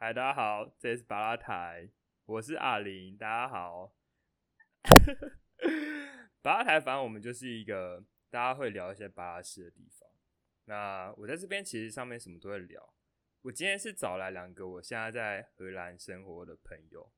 [0.00, 1.90] 嗨，大家好，这里是巴拉台，
[2.24, 3.92] 我是阿林，大家好。
[6.40, 10.08] 巴拉台，反正我们就是一个大家会聊一些巴拉事的地方。
[10.66, 12.94] 那我在这边其实上面什么都会聊。
[13.42, 17.10] 我今天是找来两个我现在在荷兰生活的朋友，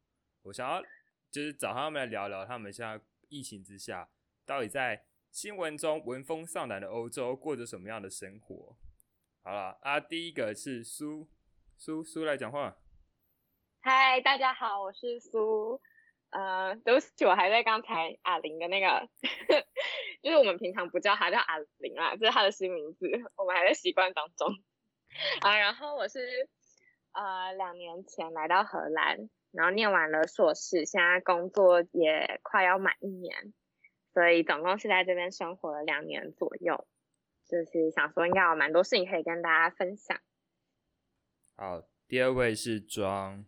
[0.44, 0.82] 我想要
[1.30, 4.08] 就是找他们来聊聊他们现在疫情之下
[4.46, 8.78] 到底在新闻中闻风丧胆的欧洲过着什么样的生活。
[9.42, 11.28] 好了啊，第一个是苏。
[11.80, 12.76] 苏苏来讲话。
[13.80, 15.80] 嗨，大家好，我是苏。
[16.28, 19.08] 呃，都是，我还在刚才阿玲的那个，
[20.22, 24.50] 就是我们平常不叫他叫阿玲啦，这是他的新名字，我们还在习惯当中。
[25.40, 26.20] 啊，然后我是
[27.12, 33.54] 呃两年前来到荷兰，然后念完了硕士，现在工作也快要满一年，
[34.12, 36.86] 所以总共是在这边生活了两年左右，
[37.48, 40.20] 就是想说应该有蛮多事情可以跟大家分享。
[41.60, 43.44] 好，第二位是庄。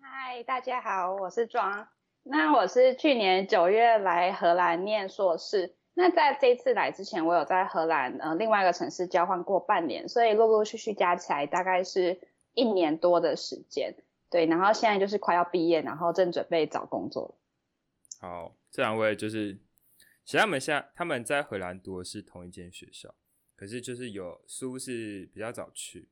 [0.00, 1.86] 嗨，大家好，我是庄。
[2.24, 5.76] 那我是去年九月来荷兰念硕士。
[5.94, 12.18] 那在这次来之前，我有在荷兰呃另外一个城市交换过半年，所以陆陆续续加起来大概是
[12.54, 13.94] 一年多的时间。
[14.28, 17.38] 对，然后现在就是快要毕业，然后正准备找工作。
[18.18, 19.54] 好，这两位就是，
[20.24, 23.14] 其实他们现在他们在荷兰读的是同一间学校，
[23.54, 26.08] 可是就是有苏是比较早去。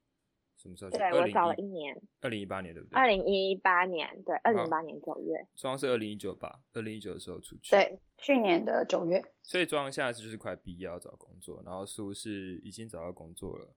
[0.66, 0.90] 什么时候？
[0.90, 2.98] 对我找了一年，二零一八年对不对？
[2.98, 5.46] 二零一八年，对，二零一八年九月。
[5.54, 6.60] 庄是二零一九吧？
[6.72, 7.70] 二零一九的时候出去。
[7.70, 9.22] 对，去年的九月。
[9.42, 13.74] 所以庄现在就是快毕业要找工作，然后苏是已经找到工作了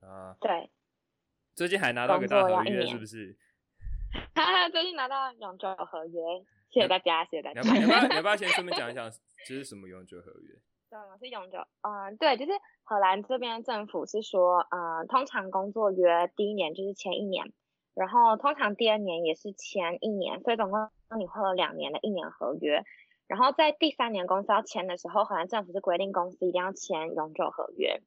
[0.00, 0.36] 啊。
[0.40, 0.70] 对。
[1.54, 3.36] 最近还拿到个大合约，是不是？
[4.34, 6.20] 哈哈，最近拿到永久合约，
[6.70, 7.60] 谢谢大家，谢谢大家。
[7.60, 8.08] 你要不要？
[8.08, 9.10] 你要不要先顺便讲一讲
[9.46, 10.54] 这是什么永久合约？
[10.90, 11.58] 对，是永久。
[11.82, 12.52] 嗯，对，就是
[12.82, 17.52] 荷兰这边政府是说，呃，通常工作约第一年就是签一年，
[17.94, 22.82] 然后通常第二年也是签一年，所以总共你会有两年的一年合约。
[23.28, 28.02] 然后在第三年公司要签的时候，荷兰政府是规定公司一定要签永久合约。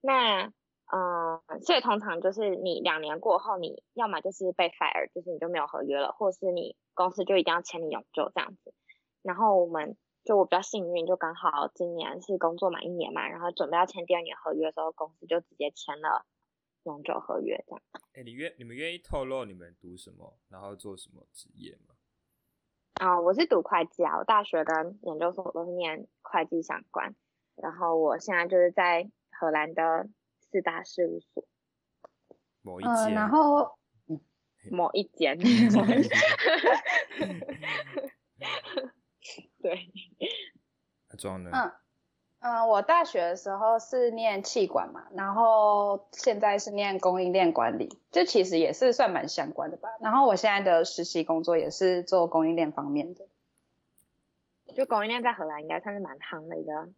[0.00, 8.72] 那，嗯，所以通常就是你两年过后，你要么就是被 fire，就是你就没有合约了，或是你公司就一定要签你永久这样子。
[9.22, 9.98] 然后我们。
[10.26, 16.26] 就我比较幸运，就刚好今年是工作满一年嘛，然后准备要签第二年合约的时候，公司就直接签了
[16.82, 17.82] 永久合约这样。
[18.14, 21.94] 哎，你愿你们愿意透露你们读什么，然后做什么职业吗？
[22.94, 27.14] 啊，我是读会计啊，我大学跟研究所都是念会计相关，
[27.54, 30.08] 然后我现在就是在荷兰的
[30.40, 31.46] 四大事务所。
[32.62, 33.14] 某一间。
[33.14, 33.78] 然后
[34.72, 35.38] 某一间。
[39.62, 39.90] 对，
[41.52, 41.72] 嗯
[42.40, 49.88] 嗯，我大学的时候是念气管嘛，然后现在是念供应链管理，这其实也是算蛮相关的吧。
[50.00, 53.26] 然后我现在的实习工作也是做供应链方面的。
[54.74, 56.88] 就供应链在荷兰应该算是蛮夯的一个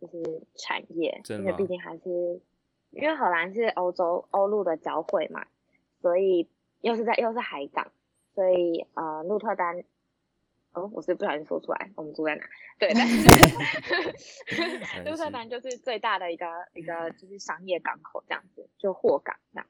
[0.00, 2.40] 就是产业，因为毕竟还是
[2.90, 5.44] 因为荷兰是欧洲欧陆的交汇嘛，
[6.00, 6.48] 所以
[6.80, 7.88] 又是在又是海港，
[8.34, 9.84] 所以呃鹿特丹。
[10.76, 12.42] 哦，我是不小心说出来，我们住在哪？
[12.78, 19.66] 对，但 是鹿特丹就是最大的一个一个就是商业港口这样子，就货港这样，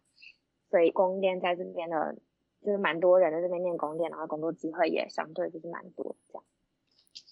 [0.68, 2.16] 所以供应链在这边的，
[2.64, 6.44] 就是蛮多人在这边念供应链，然后工作机会也相对就是蛮多这样。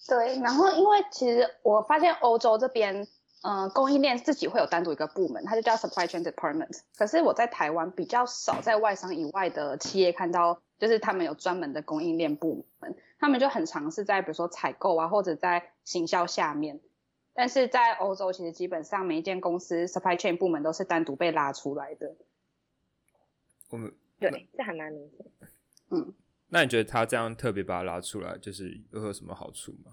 [0.06, 3.08] 对，然后因为其实我发现欧洲这边，
[3.42, 6.80] 嗯，供应链自己会有单独一个部门，它就叫 supply chain department。
[6.96, 12.96] 可是我在台湾比较少在外商以外的企业看到，就是他们有专门的供应链部门。
[13.18, 16.80] 他们就很尝试在比如说采购啊，或者在行销下面，
[17.32, 22.14] 但是在欧洲其实基本上每一间公司 supply chain 部门都是单独被拉出来的。
[23.70, 25.26] 我们对，这还蛮明显。
[25.90, 26.14] 嗯，
[26.48, 29.92] 那你觉得他这样特别把它拉出来，就是又有什么好处吗？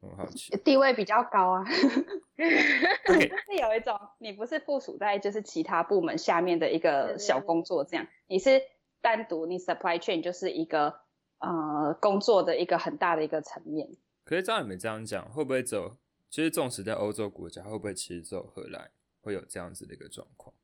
[0.00, 0.56] 很好奇。
[0.58, 1.64] 地位比较高啊。
[2.36, 8.60] 是有一种你不是附属在就是其他部门下面的一个小工作这样，你是
[9.04, 11.04] 单独你 supply chain 就是一个。
[11.40, 13.86] 呃，工作的一个很大的一个层面。
[14.24, 15.98] 可是照你们这样讲，会不会走？
[16.30, 18.90] 其实，纵使在欧洲国家，会不会其实走荷兰
[19.20, 20.54] 会有这样子的一个状况？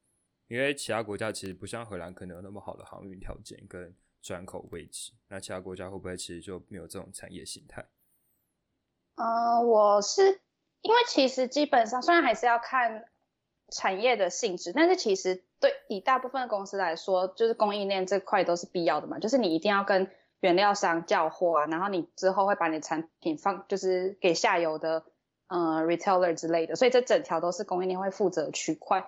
[0.49, 5.13] 因为其他国家其实不像荷兰，可能有那么好的航运条件跟转口位置。
[5.29, 7.85] 那其他国家会不会其实就没有这种产业形态？
[9.17, 10.41] 呃，我是
[10.81, 13.05] 因为其实基本上，虽然还是要看
[13.71, 20.11] 产业的性质，但是其实对以大部分公司来说，就是供应链这块都是必要的嘛，就是你一定要跟。
[20.43, 25.05] 原料商叫货啊，然后你之后会把你产品放，就是给下游的，
[25.49, 29.07] 呃，retailer 之类的，所以这整条都是供应链会负责区块。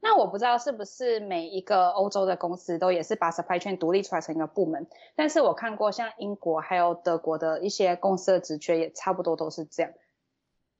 [0.00, 4.86] 那我不知道是不是每一个欧洲的公司都也是把 supply chain 独立出来成一个部门，
[5.16, 9.90] 但是我看过像英国还有德国的一些公司的职缺也差不多都是这样。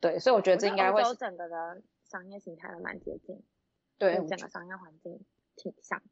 [0.01, 1.81] 对，所以我觉得这应该会欧洲整个的
[2.11, 3.43] 商业形态都蛮接近，
[3.99, 5.25] 对整个商业环境
[5.57, 6.03] 挺像。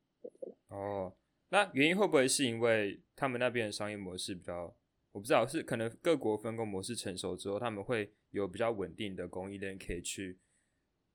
[0.69, 1.15] 哦，
[1.49, 4.75] 那原因会不会是因为他们那边的商业模式比较，
[5.13, 10.39] 我不知道是可能各国分工模式成熟之后，他们会有比较稳定的供应链可以去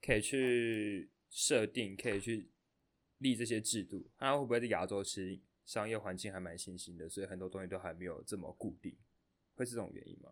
[0.02, 2.52] 可以去设定，可以去
[3.18, 4.10] 立这些制度。
[4.20, 8.96] 那会不会在亚洲其实商业环境还蛮新兴的，所以很多东西都还没有这么固定，
[9.56, 10.32] 会是这种原因吗？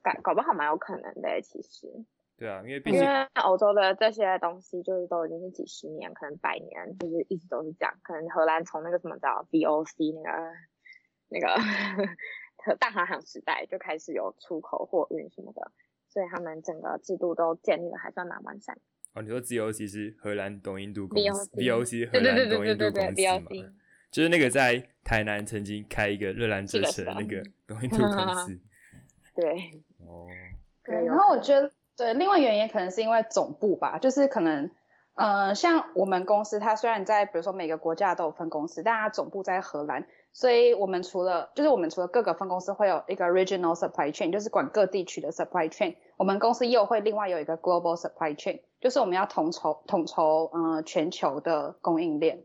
[0.00, 2.06] 搞搞不好蛮有可能的，其实。
[2.38, 3.06] 对啊，因为因为
[3.42, 7.92] 欧洲的这些东西就是都已经是几十年，可能百年，就是一直都是这样。
[8.00, 10.54] 可能荷兰从那个什么叫 VOC 那个
[11.30, 11.46] 那个
[12.78, 15.72] 大航海时代就开始有出口货运什么的，
[16.08, 18.78] 所以他们整个制度都建立的还算蛮完善。
[19.14, 23.26] 哦，你说 VOC 是荷兰东印度公司，VOC 荷兰东印度公司
[23.62, 23.72] 嘛？
[24.12, 28.56] 就是那个在台南曾经开一个热兰遮城那个东印度公司。
[29.34, 29.82] 对。
[30.06, 30.28] 哦。
[30.84, 31.72] 对，然后我觉得。
[31.98, 34.70] 对，另外原因可能是因为总部吧，就是可能，
[35.14, 52.44] 呃，像我们公司，它虽然在比如说每个国家都有分公司，但它总部在荷兰，所以我们除了就是我们除了各个分公司会有一个 regional supply chain，就是管各地区的 supply chain，我们公司又会另外有一个 global supply chain，就是我们要统筹统筹呃全球的供应链。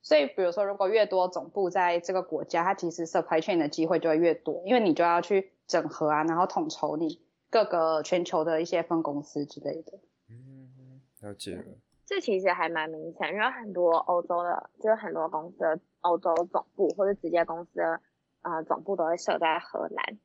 [0.00, 7.20] 所以比如说如果越多总部在这个国家，它其实 supply chain 的机会就会越多，因为你就要去整合啊，然后统筹你。
[7.52, 10.00] 各个全球的一些分公司之类的，
[10.30, 11.64] 嗯，了解了。
[12.06, 18.00] 这其实还蛮明显，因为很多欧洲的，就是很多公司的欧洲总部或者直接公司的
[18.40, 20.18] 呃总部都会设在荷兰，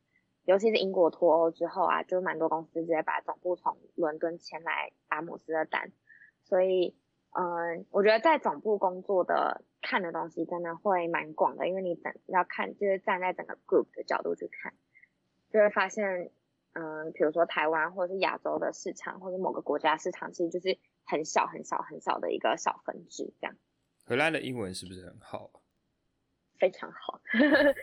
[0.45, 5.91] 尤其是英国脱欧之后啊，就蛮多公司直接把总部从伦敦迁来阿姆斯特丹，
[6.45, 6.95] 所以
[7.31, 14.74] 嗯，我觉得在总部工作的看的东西真的会蛮广的，因为你整要看就是站在整个 group 的角度去看，
[15.51, 16.31] 就会发现。
[16.77, 23.56] 嗯，比如说台湾或者是亚洲的市场，或者某个国家市场，其实就是很小很小很小的一个小分支这样。
[24.06, 25.63] 荷兰的英文是不是很好？
[26.59, 27.74] 非常好， 因为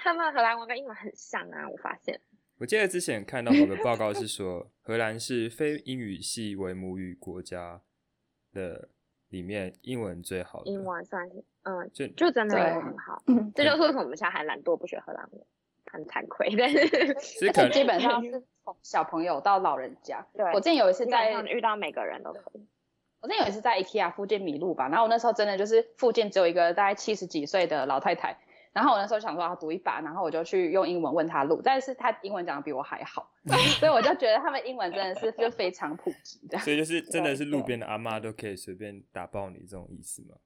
[0.00, 2.20] 他们荷兰文跟英文很像啊，我发现。
[2.58, 7.82] 我记得之前看到某个报告是说，荷兰是非英语系为母语国家
[8.52, 8.88] 的
[9.28, 10.70] 里面英文最好的。
[10.70, 13.22] 英文算是嗯，就就真的很好，
[13.54, 15.46] 这就是为什么我们现在还懒惰不学荷兰文。
[15.90, 20.26] 很惭愧，但是但基本上是从小朋友到老人家。
[20.34, 22.66] 对，我之前有一次在遇到每个人都可以。
[23.20, 28.36] 我之前有一次在 IKEA 附近迷路吧，然后我那时候真的就是附近只有一个大概七十几岁的老太太，
[28.72, 33.30] 然后我那时候想说要赌一把，然后我就去用英文问她路，但是她英文讲的比我还好，
[33.80, 36.58] 所以我就觉得他们英文真的是就非常普及的。
[36.58, 40.36] 所以就是真的是路边的阿妈都可以随便打爆你这种意思吗？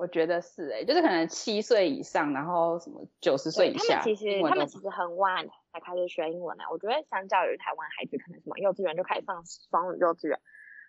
[0.00, 6.64] 我觉得是哎，就是可能七岁以上，然后什么九十岁以下，他们其实他们其实很晚才开始学英文呢。
[6.72, 10.40] 我觉得相较于台湾孩子，可能什么幼稚园就开始上双语幼稚园。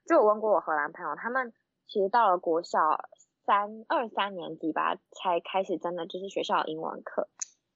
[0.07, 1.51] 就我问过我荷兰朋友，他们
[1.87, 3.09] 其实到了国小
[3.45, 7.27] 三二三年级吧，才开始真的就是学校英文课。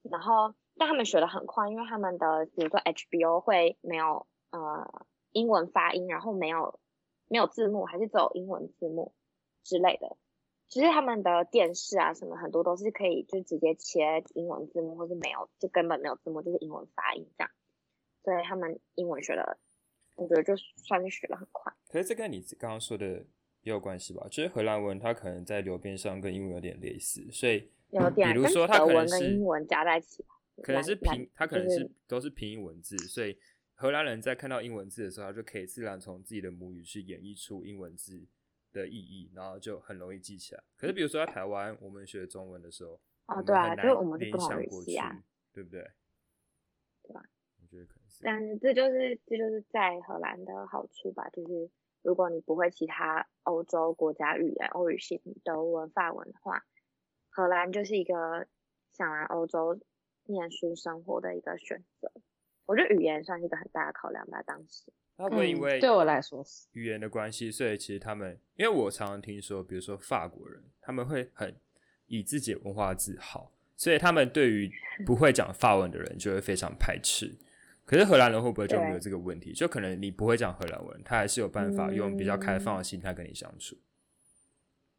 [0.10, 6.80] 然后但他们学的很快，因为他们的比如说 HBO 会没有呃英文发音，然后没有
[7.28, 9.14] 没有字幕，还是只有英文字幕
[9.66, 10.16] 之类的。
[10.68, 17.52] 其实他们的电视啊什么很多都是可以就直接切英文字幕，或是没有就根本没有字幕，就是英文发音这样。
[18.24, 19.58] 所以他们英文学的，
[20.16, 21.72] 我觉得就算是学的很快。
[21.88, 23.06] 可是这跟你刚刚说的
[23.62, 24.28] 也有关系吧？
[24.30, 30.26] 就是荷兰文它可能在流变上跟英文有点类似，所以有点比如说它可能是英文加在一起，
[30.64, 33.38] 可能是平，它可能是都是拼音文字，所以
[33.76, 38.26] 荷兰人在看到英文字的时候，他就可以自然从自己的母语去演绎出英文字。
[38.82, 40.64] 的意义，然后就很容易记起来。
[40.76, 44.92] 可是，比如说在台湾，我们学中文的时候，哦，对啊，就是我们联想过去，
[45.54, 45.82] 对不对？
[47.04, 47.24] 对吧？
[47.62, 48.24] 我觉得可能是。
[48.24, 51.70] 但是这就是这就是在荷兰的好处吧，就是
[52.02, 56.66] 如果你不会其他欧洲国家语言，欧语系德文、法文的话，
[57.30, 58.48] 荷兰就是一个
[58.92, 59.80] 想来欧洲
[60.26, 62.12] 念书生活的一个选择。
[62.66, 64.92] 我觉得语言算是一个很大的考量吧，当时。
[65.18, 71.56] 他会因为对我来说是语言的关系，所以其实他们，因为我常常听说，比如说法国人，他们会很
[72.08, 74.72] 以自己的文化自豪，所以他们对于
[75.06, 77.34] 不会讲法文的人就会非常排斥。
[77.86, 79.54] 可是荷兰人会不会就没有这个问题？
[79.54, 83.78] 就可能你不会讲荷兰文，他还是有办法用比较开放的心态跟你相处。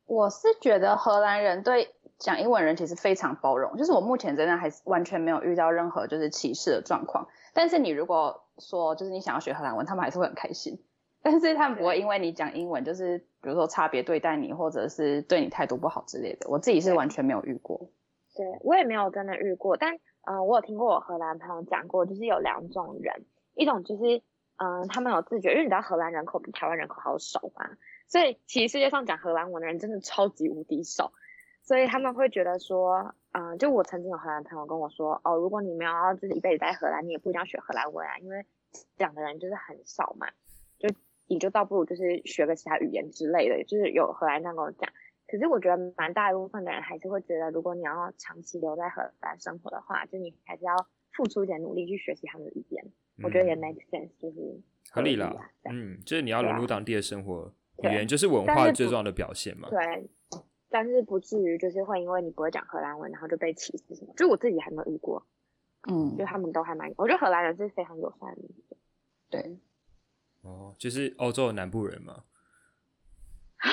[0.06, 7.28] 我是觉得荷兰人对讲英文人其实非常包容，就是我目前真的还是完全没有遇到任何就是歧视的状况。
[7.52, 10.82] 但是你如果说就是你想要学荷兰文，他们还是会很开心。
[11.22, 16.48] 但是他们不会因为你讲英文，就是比如说差别对待你，或者是对你态度不好之类的。
[16.48, 17.90] 我自己是完全没有遇过。
[18.36, 24.22] 对我也没有真的遇过，但嗯、呃我有听过我荷兰朋友讲过，就是有两种人，一种就是
[24.58, 27.70] 嗯、呃他们有自觉，因为你知道荷兰人口比台湾人口好少嘛，
[28.06, 31.12] 所以其实世界上讲荷兰文的人真的超级无敌少，
[31.66, 38.46] 所以他们会觉得说，嗯、就我曾经有荷兰朋友跟我说，哦，如果你没有要就是一辈子在荷兰，你也不一定要学荷兰文啊，因为
[38.96, 40.28] 讲的人就是很少嘛，
[40.78, 40.88] 就
[41.26, 44.88] 你就倒不如就是学个其他语言之类的，就是有荷兰这样跟我讲。
[45.26, 50.72] 可是我觉得蛮大一部分的人还是会觉得，如果你要长期留在荷兰生活的话，就你还是要
[51.12, 52.84] 付出一点努力去学习他们的语言。
[53.24, 55.50] 我觉得也嗯 make sense，就是合理啦啦。。
[55.64, 59.68] 这样嗯，就是你要融入当地的生活，语言就是文化最重要的表现嘛。
[59.68, 60.08] 对，
[60.68, 64.12] 但是不至于就是会因为你不会讲荷兰文，然后就被歧视什么。
[64.16, 65.26] 就我自己还没有遇过，
[65.88, 68.42] 嗯就，他们都还蛮，我觉得荷兰人是非常友善的。
[69.30, 69.58] 对。
[70.42, 72.24] 哦，就是欧洲的南部人嘛。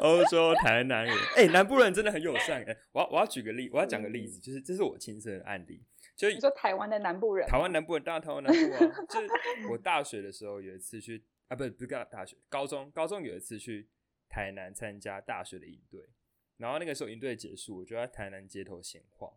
[0.00, 5.82] 欧洲台南人，哎、南部人真的很友善哎、我要我要举个例，我要讲个例子，就是这是我亲身的案例，
[6.14, 8.78] 就你说台湾的南部人，台湾南部人，当然台湾南部啊，
[9.08, 9.28] 就是
[9.70, 13.88] 我大学的时候有一次去啊，不是不是大学，高中高中有一次去
[14.28, 16.08] 台南参加大学的营队，
[16.56, 19.32] 然后那个时候营队结束，我就在台南街头闲晃，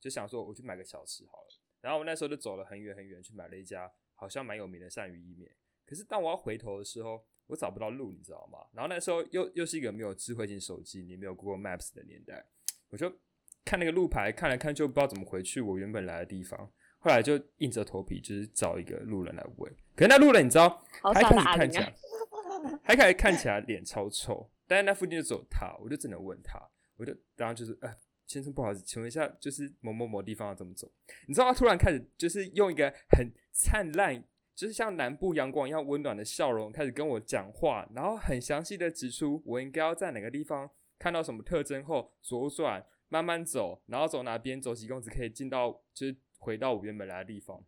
[0.00, 1.48] 就想说我去买个小吃好了，
[1.80, 8.66] 然后我那时候就走了很远很远去买了一家好像蛮有名的鳝鱼意面，可是当我要回头的时候，我找不到路，你知道吗？
[8.72, 12.46] 然后那时候又又是一个没有智慧型手机，也没有 Google Maps 的年代，
[12.88, 13.20] 我就
[13.64, 16.72] 看那个路牌，看来看去不知道怎么回去我原本来的地方。
[17.00, 19.72] 后来就硬着头皮，就是找一个路人来问。
[19.96, 26.60] 可是那路人你知道，好他一开傻的阿玲始看起来啊，他一开始看起来脸超臭，但是那附近就只有他，我就只能问他，
[26.96, 27.90] 我就然后就是，呃，
[28.26, 30.90] 先生不好意思，请问一下，就是某某某地方要怎么走？
[31.26, 34.22] 你知道他突然开始就是用一个很灿烂，
[34.54, 47.62] 就是像南部阳光一样温暖的笑容开始跟我讲话，然后很详细的指出我应该要在哪个地方看到什么特征后左转，慢慢走，然后走哪边走几公尺可以进到就是回到我原本来的地方。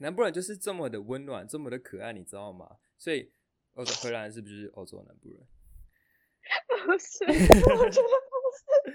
[0.00, 2.78] 南部人就是这么的温暖，这么的可爱，你知道吗？
[2.98, 3.30] 所以
[3.74, 5.46] 欧洲荷兰人是不是就是欧洲的南部人？
[6.86, 7.26] 不是，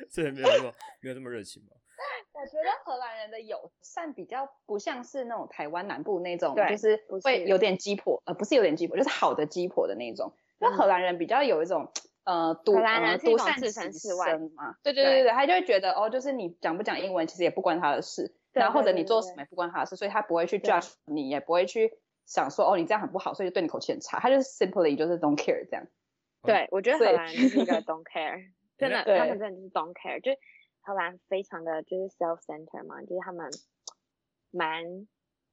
[0.10, 1.70] 所以没有那么没有这么热情吗？
[2.34, 10.34] 我觉得荷兰人的友善比较不像是那种台湾南部那种，就是不是会有点鸡婆，呃，不是有点鸡婆，就是好的鸡婆的那种。
[10.58, 11.91] 那、荷兰人比较有一种
[12.24, 21.91] 呃独独善其身嘛，对对对对对，他就会觉得哦，就是你讲不讲英文其实也不关他的事，对然后或者你做什么也不关他的事，所以他不会去 judge 你，也不会去
[22.25, 25.86] 想说哦你这样很不好，所以就对你口气很差，他就是 simply 就是 don't care 这样。
[26.43, 30.38] 对，我觉得荷兰人就是一个 don't care， 真的，他们真的就是 don't care，就是
[30.81, 33.50] 荷兰非常的就是 self center 嘛，就是他们
[34.51, 35.07] 蛮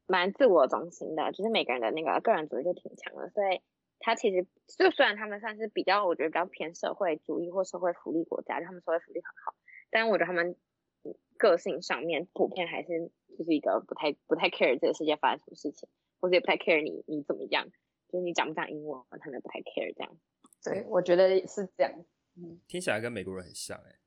[0.06, 3.62] 蛮自我中心的，就是每个人的那个个人主义就挺强的，所以
[4.00, 9.54] 他其实就虽然他们算是比较，我觉得比较偏社会主义或社会福利国家，就他们社会福利很好，
[9.90, 10.56] 但我觉得他们嗯
[11.40, 15.88] 个性上面普遍还是就是一个不太不太 care 这个世界发生什么事情，
[16.20, 17.66] 或者也不太 care 你你怎么样，
[18.08, 20.18] 就是你讲不讲英文，他们也不太 care 这样。
[20.62, 22.04] 对，我觉得是这样。
[22.68, 23.98] 听起来跟美国人很像哎、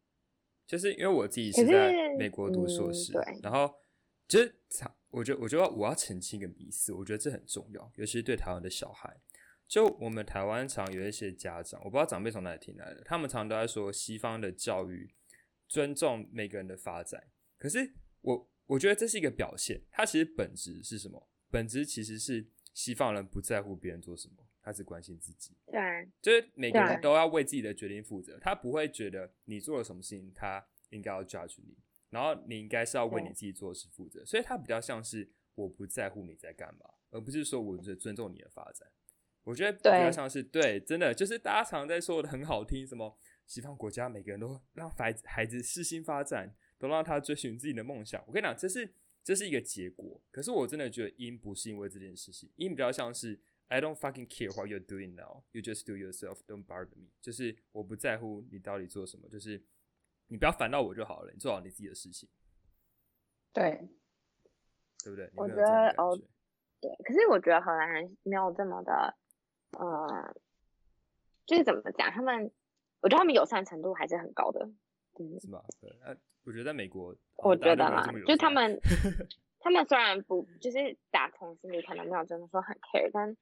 [0.68, 3.74] 就是因为我自己是在美国读硕士，嗯对然后
[4.28, 4.56] 就是
[5.10, 9.18] 我觉得我觉得我要澄清一个迷思，我觉得这很重要，尤其是对台湾的小孩。
[9.68, 15.10] 就我们台湾常有一些家长，我不知道长辈从哪里听来的，他们常都在说西方的教育
[15.74, 21.28] 尊重每个人的发展，可是我我觉得这是一个表现，它其实本质是什么？
[21.50, 25.58] 本质其实是西方人不在乎别人做什么，他只关心自己。
[25.66, 31.76] 对啊，就是每个人都要为自己的决定负责，他不会觉得你做了什么事情，他应该要 judge 你，
[32.12, 38.88] 然后你应该是要为你自己做的事负责，所以他比较像是我不在乎你在干嘛，而不是说我只尊重你的发展。
[39.44, 48.24] 我觉得比较像是对，真的就是大家常在说的很好听，什么西方国家每个人都让孩子孩子适性发展，都让他追寻自己的梦想。
[48.28, 57.10] 我跟你讲，这是这是一个结果，可是我真的觉得因不是因为这件事情，因比较像是 I don't fucking care what you're doing now, you just do yourself, don't bother me。
[57.22, 59.64] 就是我不在乎你到底做什么，就是
[60.28, 62.30] 你不要烦到我就好了，你做好你自己的事情，
[63.52, 63.88] 对，
[65.04, 65.32] 对不对？
[65.36, 66.20] 我觉得哦
[66.82, 69.18] 对，可是我觉得荷兰人没有这么的，
[69.80, 70.36] 呃，
[71.46, 72.52] 就是怎么讲，他们，
[73.04, 74.66] 我觉得他们友善程度还是很高的。
[75.20, 75.64] 嗯，是吧？
[75.80, 78.80] 对，啊，我觉得在美国，我觉得啦就他善们，
[79.60, 83.38] 他们虽然不，就是打从心里可能没有真的说很 care，但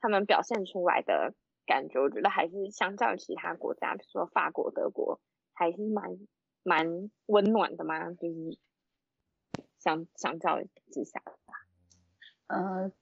[0.00, 1.34] 他们表现出来的
[1.66, 5.20] 感觉，我觉得还是相较于其他国家，比如说法国、德国，
[5.52, 6.16] 还是蛮
[6.62, 8.58] 蛮温暖的嘛，就是
[9.78, 11.54] 相相较之下的话，
[12.46, 12.92] 嗯，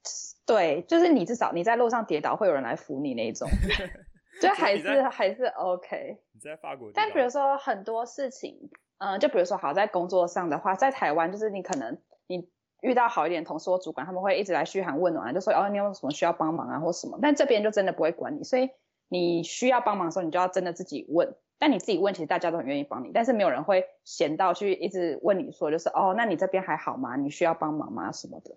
[0.46, 3.48] 对，就是你至少你在路上跌倒会有人来扶你那一种，
[4.40, 6.18] 就还是还是 OK。
[6.32, 6.90] 你在法国？
[6.94, 12.48] 但比如说很多事情，嗯，就比如说好在工作上的话，在台湾就是你可能你
[12.80, 18.70] 遇到好一点同事或主管，他们会一直来嘘寒问暖，就说哦你有什么需要帮忙啊或什么，但这边就真的不会管你，所以
[19.08, 21.36] 你需要帮忙的时候，你就要真的自己问。
[21.60, 27.16] 但你自己问，其实大家都很愿意帮你，但是没有人会闲到去一直问你说，就是哦，那你这边还好吗？
[27.16, 28.12] 你需要帮忙吗？
[28.12, 28.56] 什么的，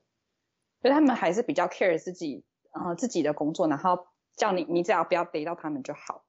[0.83, 6.25] 所以他们还是比较 care 自己，呃，自己的工作，然后叫你，你只要不要逮到他们就好。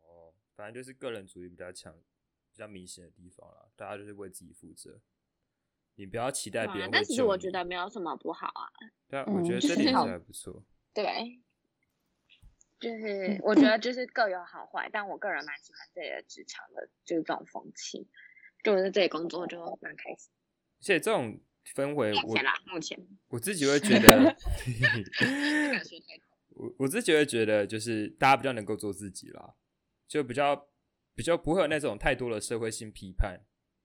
[0.00, 1.94] 哦，反正就是个人主义比较强、
[2.52, 5.00] 比较明显的地方啦，大家就是为自己负责，
[5.96, 6.90] 你不要期待别人。
[6.90, 8.68] 但其实我觉得没有什么不好啊。
[9.08, 10.64] 对啊，我觉得这点还不错。
[10.92, 11.40] 对。
[12.78, 18.08] 就是我觉得就是各有好坏，但我个人蛮喜欢这里的职场的，就是这种风气，
[18.62, 20.30] 就是这里工作就蛮开心。
[20.78, 21.40] 而且这种
[21.74, 22.96] 氛围，目前啦，目前
[23.26, 24.32] 我自己会觉得，
[26.58, 29.54] 我我自己会觉得，就是大家比较能够做自己啦，
[30.06, 30.68] 就比较
[31.14, 33.40] 比较不会有那种太多的社会性批判。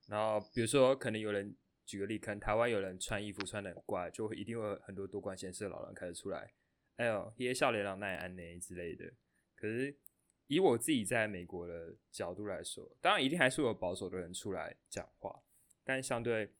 [0.08, 6.52] 然后比如说，可能有人举个例，可能台湾有人穿衣服穿的很怪，就会一定会很多多管闲事的老人开始出来。
[6.96, 9.04] 哎呦，一些笑脸郎奈安内之类的。
[9.56, 9.96] 可是
[10.46, 15.42] 以我自己在美国的角度来说，当然一定还是有保守的人出来讲话，
[15.84, 16.52] 但相对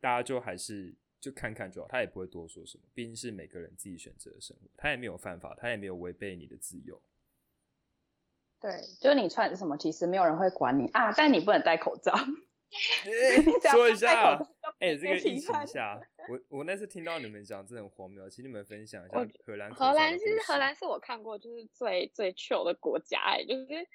[0.00, 2.82] 大家就还是就看看就好，他也不会多说什么。
[2.92, 7.00] 毕竟是每个人自己选择的生活，他也没有犯法，他也没有违背你的自由。
[8.60, 12.12] 对，就是你穿什么，其实没有人会管你啊，但你不能戴口罩。
[13.70, 14.34] 说一下，
[14.80, 19.72] 哎，这个疫情下， 我我那次听到你们讲，这很荒谬，请你们分享一下荷兰。
[19.74, 23.86] 荷兰是荷兰是我看过就是最最 chill 的国家，哎，就是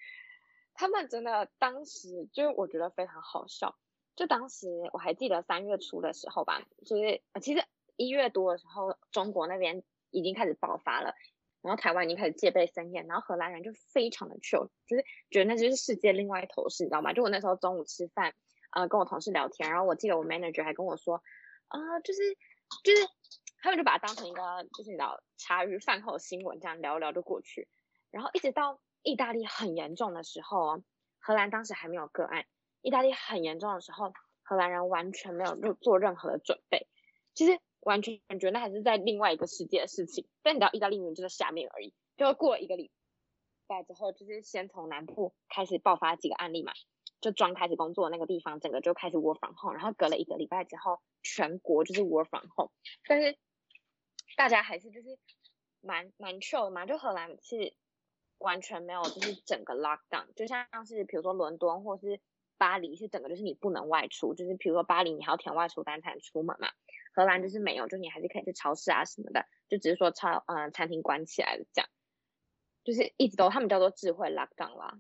[0.76, 3.76] 他们真的当时就是我觉得非常好笑，
[4.18, 7.64] 就当时我还记得三月初的时候吧，就是其实
[7.96, 11.14] 一月多的时候，中国那边已经开始爆发了，
[11.62, 17.14] 然后台湾已经开始戒备森严，然后荷兰人就非常的 chill，就是觉得那就是世界另外一头事，你知道吗？
[17.14, 18.34] 就我那时候中午吃饭。
[18.70, 21.24] 呃，跟我同事聊天，然后我记得我 manager 还跟我说，
[21.70, 22.20] 啊，就是
[22.84, 23.08] 就是，
[23.62, 24.42] 他们就把它当成一个
[24.78, 27.70] 就是你知道茶余饭后新闻这样聊聊就过去，
[28.12, 30.84] 然后一直到意大利很严重的时候，
[31.18, 32.46] 荷兰当时还没有个案，
[32.82, 34.14] 意大利很严重的时候，
[34.44, 36.88] 荷兰人完全没有做做任何的准备，
[37.34, 42.92] 其实完全感觉那还是在另外一个世界的事情，但你知道意大利人就在下面而已，就过了一个礼
[43.68, 46.74] 拜之后，就是先从南部开始爆发几个案例嘛。
[47.20, 52.72] 就刚开始工作那个地方，整个就开始 work from home，然后隔了一个礼拜之后，全国就是 work from home，
[53.08, 53.36] 但是
[54.36, 55.18] 大家还是就是
[55.82, 57.74] 蛮蛮 chill 嘛，就荷兰是
[58.38, 62.22] 完全没有就是整个 lockdown，就像是比如说伦敦或是
[62.58, 66.70] 巴黎是整个就是你不能外出，就是比如说巴黎你还要填外出单才能出门嘛，
[67.14, 71.90] 荷兰就是没有，就你还是可以去超市啊什么的，就只是说超嗯餐厅关起来了这样，
[72.84, 75.00] 就是一直都他们叫做智慧 lockdown 啦。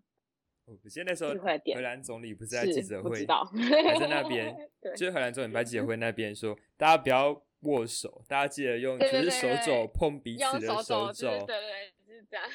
[0.65, 4.53] 我记得那时候荷兰总理不是在记者会，还在那边，
[4.97, 12.45] 就是荷兰总理在记者会那边说，大家不要握手，大家记得用就是手肘碰彼此的手肘，对对，就是这样。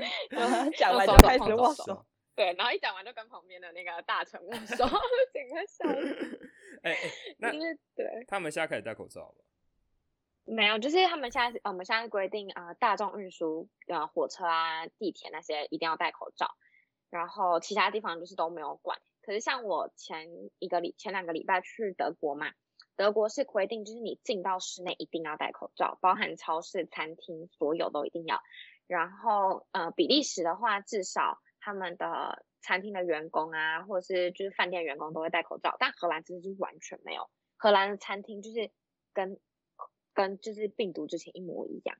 [0.78, 2.06] 讲完就开始握手，
[2.40, 4.76] 对，然后一讲完就跟旁边的那个大臣握手，
[5.34, 5.84] 整个笑。
[6.82, 6.96] 哎，
[7.36, 7.50] 那
[7.94, 9.44] 对，他们现在开始戴口罩了？
[10.46, 16.56] 没有，就是他们现在，我们现在规定啊，大众运输啊，火车啊、地铁那些一定要戴口罩。
[17.10, 22.52] 然后其他地方就是都没有管，可是像我前一个礼前两个礼拜去德国嘛，
[22.96, 28.40] 德国是规定就是你进到室内一定要戴口罩，包含超市、餐厅所有都一定要。
[28.86, 38.70] 然后呃，比利时的话，至少他们的餐厅的员工啊，或者是就是饭店员工都会戴口罩，但荷兰真的是完全没有，荷兰的餐厅就是
[39.12, 39.38] 跟
[40.12, 41.96] 跟就是病毒之前一模一样。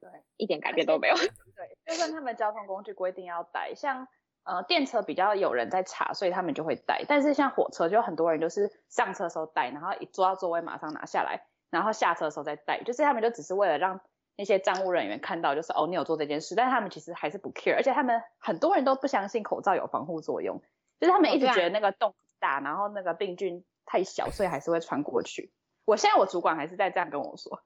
[0.00, 1.14] 对，一点改变都没有。
[1.56, 4.06] 对，就算他们交通工具规定要戴，像
[4.44, 7.04] 呃电车比较有人在查，所以他们就会戴。
[7.08, 12.82] 但是像火车，就很多人就是上车时候戴，然后一坐到座位马上拿下来，然后下车的时候再戴。
[12.84, 14.00] 就是他们就只是为了让
[14.38, 17.74] 那些站务人员看到，就是哦你有做这件事，但是他们其实还是不 care。
[17.74, 20.62] 而且他们很多人都不相信口罩有防护作用，
[21.00, 25.52] 就是他们一直觉得那个洞大，然后那个病菌太小，所以还是会穿过去。
[25.84, 27.60] 我现在我主管还是在这样跟我说。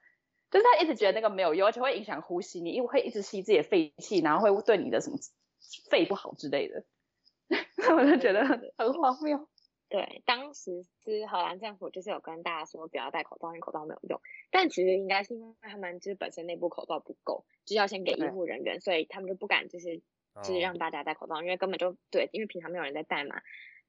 [0.51, 5.17] 就是他一直觉得那个没有用，而且会影响呼吸，你因为会一直吸自己的废气，然后会对你的什么
[5.91, 6.85] 肺不好之类的，
[7.97, 9.49] 我就觉得很很荒谬。
[9.93, 14.21] 对，当时是荷兰政府就是有跟大家说不要戴口罩，因为口罩没有用。
[14.51, 20.03] 但其实应该是因为他们就是本身内部口罩不够，就是要先给医护人员，所以他们就不敢就是
[20.43, 23.41] 就是让大家戴口罩，因为根本就对，因为平常没有人在戴嘛。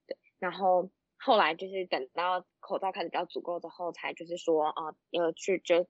[0.05, 0.91] 对，然后。
[1.25, 5.87] 后来就是等到口罩开始比较足够之后，才就是说啊，要去就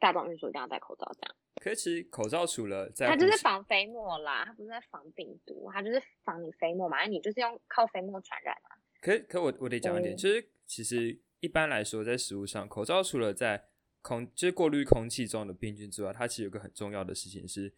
[0.00, 1.36] 大众运输一定要戴口罩这样。
[1.62, 8.74] 可是其实口罩除了在它就是防飞沫啦，它不是在防病毒，它就是防你飞沫嘛，你就是用靠飞沫传染啊。
[9.02, 13.62] 可可我我得讲一点，嗯就是其实一般来说，在食物上，口罩除了在
[14.00, 17.74] 空就是过滤空气中的病菌之外，它其实有个很重要的事情是，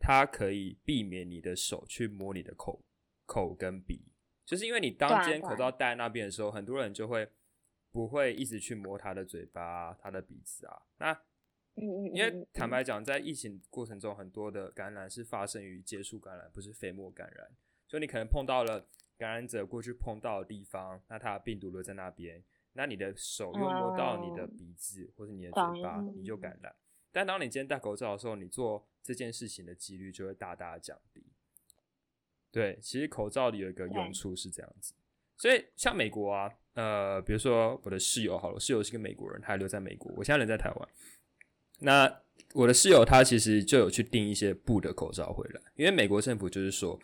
[0.00, 2.82] 它可以避免你的手去摸你的口
[3.26, 4.00] 口跟鼻，
[4.46, 7.28] 就是因为你当天口罩戴在那边的时候，很多人就会
[7.92, 11.20] 不会一直去摸他的嘴巴啊、他的鼻子啊，那
[11.74, 12.46] 因为嗯。
[12.52, 17.50] 坦白讲，在疫情过程中，很多的感染是发生于接触感染，不是飞沫感染。
[17.86, 18.86] 就你可能碰到了
[19.18, 22.42] 感染者过去碰到的地方，那他的病毒留在那边，
[22.74, 26.74] 那你的手又摸到你的哦鼻子或者你的嘴巴，你就嗯感染。
[27.10, 31.26] 但当你今天戴口罩的时候，你做这件事情的几率就会大大地降低。
[32.52, 34.94] 对，其实口罩里有一个用处是这样子，
[35.36, 40.88] 所以像美国啊，呃，比如说我的室友好了，我室友是个美国人，他还留在美国，我现在人在台湾。
[41.80, 42.22] 那
[42.54, 46.98] 我的室友他其实就有去订一些布的口罩回来，因为美国政府就是说，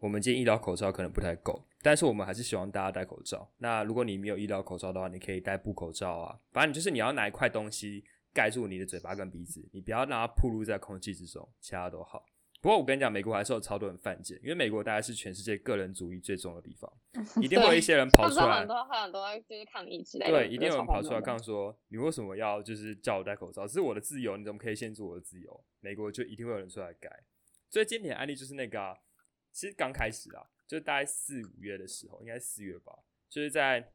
[0.00, 3.46] 我们今天医疗口罩可能不太够，但是我们还是希望大家戴口罩。
[3.58, 12.24] 那如果你没有医疗口罩的话，你可以戴布口罩啊，反正就是你要拿一块东西盖住你的嘴巴跟鼻子，你不要让它暴露在空气之中，其他都好。
[12.62, 16.90] 不过我跟你讲，美国还是有超多人犯贱，因为美国大概是全世界个人主义最重的地方，
[17.42, 23.66] 一定会有一些人跑出来很，多很多就是抗议之类的，对，一定有有人跑出来杠说，你为什么要就是叫我戴口罩？
[23.66, 25.64] 这是我的自由，你怎么可以限制我的自由？
[25.80, 27.10] 美国就一定会有人出来改。
[27.70, 28.94] 最经典的案例就是那个啊、
[29.52, 32.92] 其实刚开始啊，就是大概四五月的时候，应该四月吧，
[33.28, 33.92] 就是在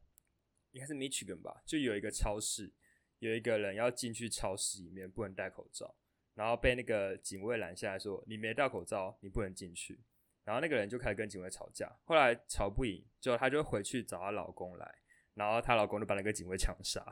[0.72, 2.72] 应该是 Michigan 吧，就有一个超市，
[3.18, 5.96] 有一个人要进去超市里面不能戴口罩，
[6.34, 9.98] 然后被那个警卫拦下来说，你没戴口罩，你不能进去。
[10.44, 14.94] 然后那个人就开始跟警卫吵架，后来吵不赢，之后她就回去找她老公来，
[15.34, 17.04] 然后她老公就把那个警卫枪杀。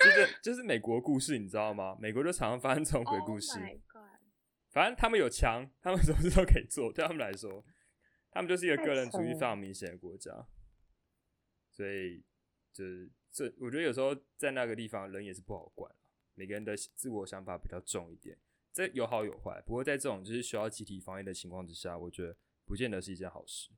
[0.00, 1.96] 就是就是美国故事，你知道吗？
[2.00, 3.58] 美国就常常发生这种鬼故事。
[3.58, 3.78] Oh！
[4.78, 7.64] 反正他们有枪，他们 什么事都可以做，对他们来说，
[8.30, 10.46] 他们就是一个个人主义非常明显的国家。
[11.68, 12.22] 所以，
[12.72, 15.92] 就是这，我觉得有时候在那个地方人也是不好管
[16.34, 18.38] 每个人的自我想法比较重一点，
[18.72, 19.60] 这有好有坏。
[19.66, 23.72] 不过在这种就是需要集体防疫的情况之下，我觉得不见得是一件好事。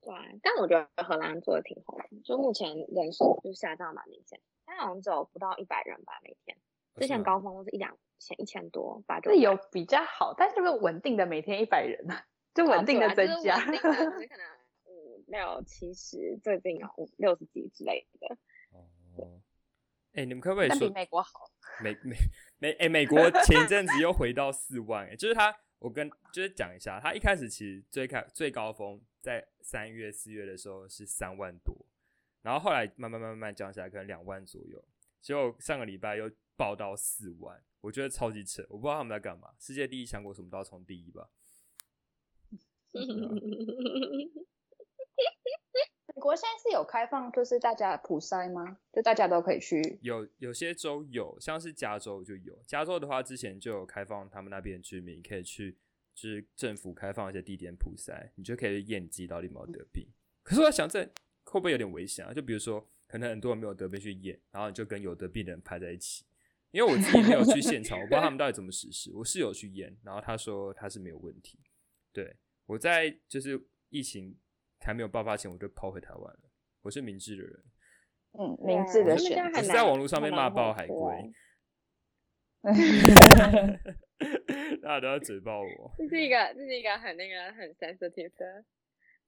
[0.00, 6.56] 对，但我觉得荷兰做的挺好的，就目前人数就下降蛮明显，但好像只有不到一百人吧每天，
[6.96, 12.24] 之前高峰都是一两千、一千多，八九是有比较好，但是不是稳定的每天一百人啊？
[12.54, 13.58] 就稳定的增加。
[13.58, 14.12] 可能
[14.84, 18.36] 五六七十，最近有五六十几之类的。
[19.16, 19.40] 哦，
[20.12, 21.50] 哎、你们可不可以但说比美国好。
[21.82, 22.16] 美美
[22.58, 31.74] 美哎、美国前一阵子又回到四万、欸，就是他，我跟就是讲一下，他一开始其实最开最高峰在三月四月的时候是三万多，
[32.42, 34.84] 然后后来慢慢慢慢降下来，可能两万左右，
[35.22, 36.30] 结果上个礼拜又
[36.60, 41.30] 爆到四万，我觉得超级扯，我不知道他们在干嘛，世界第一强国什么都要冲第一吧？
[46.14, 48.76] 美国现在是有开放，就是大家普筛吗？
[48.92, 49.98] 就大家都可以去。
[50.02, 52.62] 有有些州有，像是加州就有。
[52.66, 55.78] 加州的话，之前就有开放他们那边的居民可以去，
[56.14, 60.06] 就是政府开放一些地点普筛，你就可以验自己到底有没有得病。
[60.42, 61.02] 可是我想，这
[61.44, 62.34] 会不会有点危险啊？
[62.34, 66.26] 就比如说，可能很多人没有得病去验，然后你就跟有得病的人排在一起。
[66.72, 69.12] 因为我自己没有去 现场，我不知道他们到底怎么实施。
[69.14, 71.58] 我室友去验，然后他说他是没有问题。
[72.12, 74.36] 对我在就是疫情
[74.80, 76.40] 还没有爆发前，我就跑回台湾了。
[76.82, 77.64] 我是明智的人，
[78.38, 79.58] 嗯，明智的选择。
[79.58, 81.32] 我是在网络上面骂爆海龟，
[84.82, 85.92] 大家都要嘴爆我。
[85.98, 88.64] 这是一个这是一个很那个很 sensitive 的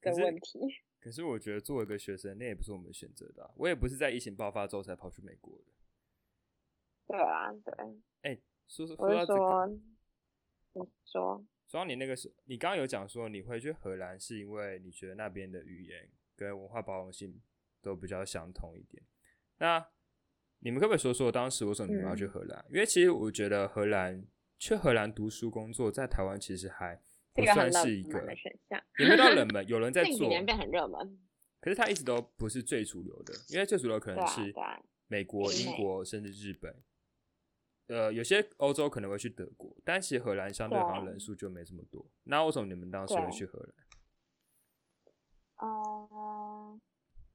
[0.00, 0.60] 的问题。
[1.00, 5.64] 可是我觉得作为一个学生，那也不是我们选择的啊、我也不是在疫情爆发之后才跑去美国的。
[7.06, 7.74] 对啊，对，
[8.22, 8.38] 哎、
[8.68, 9.66] 说说我是说到这个，说，
[10.74, 17.40] 你说，说到你那个是，你刚刚有讲说你会去荷兰，是因为你觉得那边的语言跟文化包容性
[17.80, 19.02] 都比较相同一点。
[19.58, 19.86] 那
[20.60, 22.64] 你们可不可以说说当时为什么你们要去嗯荷兰？
[22.70, 24.24] 因为其实我觉得荷兰
[24.58, 27.00] 去荷兰读书工作，在台湾其实还
[27.34, 31.18] 不算是一个选项，也没有到冷 门，有人在近几做，年变很热门。
[31.60, 34.52] 可是它一直都不是最主流的，因为最主流可能是
[35.06, 36.74] 美国、英国甚至日本。
[37.92, 42.02] 呃，有些欧洲可能会去德国，但其实荷兰相对好像人数就没这么多。
[42.24, 43.74] 那为什么你们当时会去荷兰？
[45.62, 46.80] 嗯，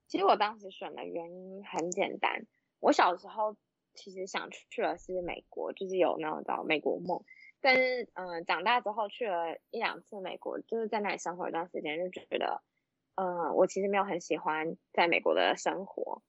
[0.07, 2.47] 其实我当时选的原因很简单，
[2.79, 3.55] 我小时候
[3.93, 7.23] 其实想去的是美国，就是有那种叫美国梦。
[7.61, 12.63] 但是，嗯、长大之后去了一两次美国，就是在那里生活一段时间，就觉得，
[13.15, 16.23] 嗯，我其实没有很喜欢在美国的生活，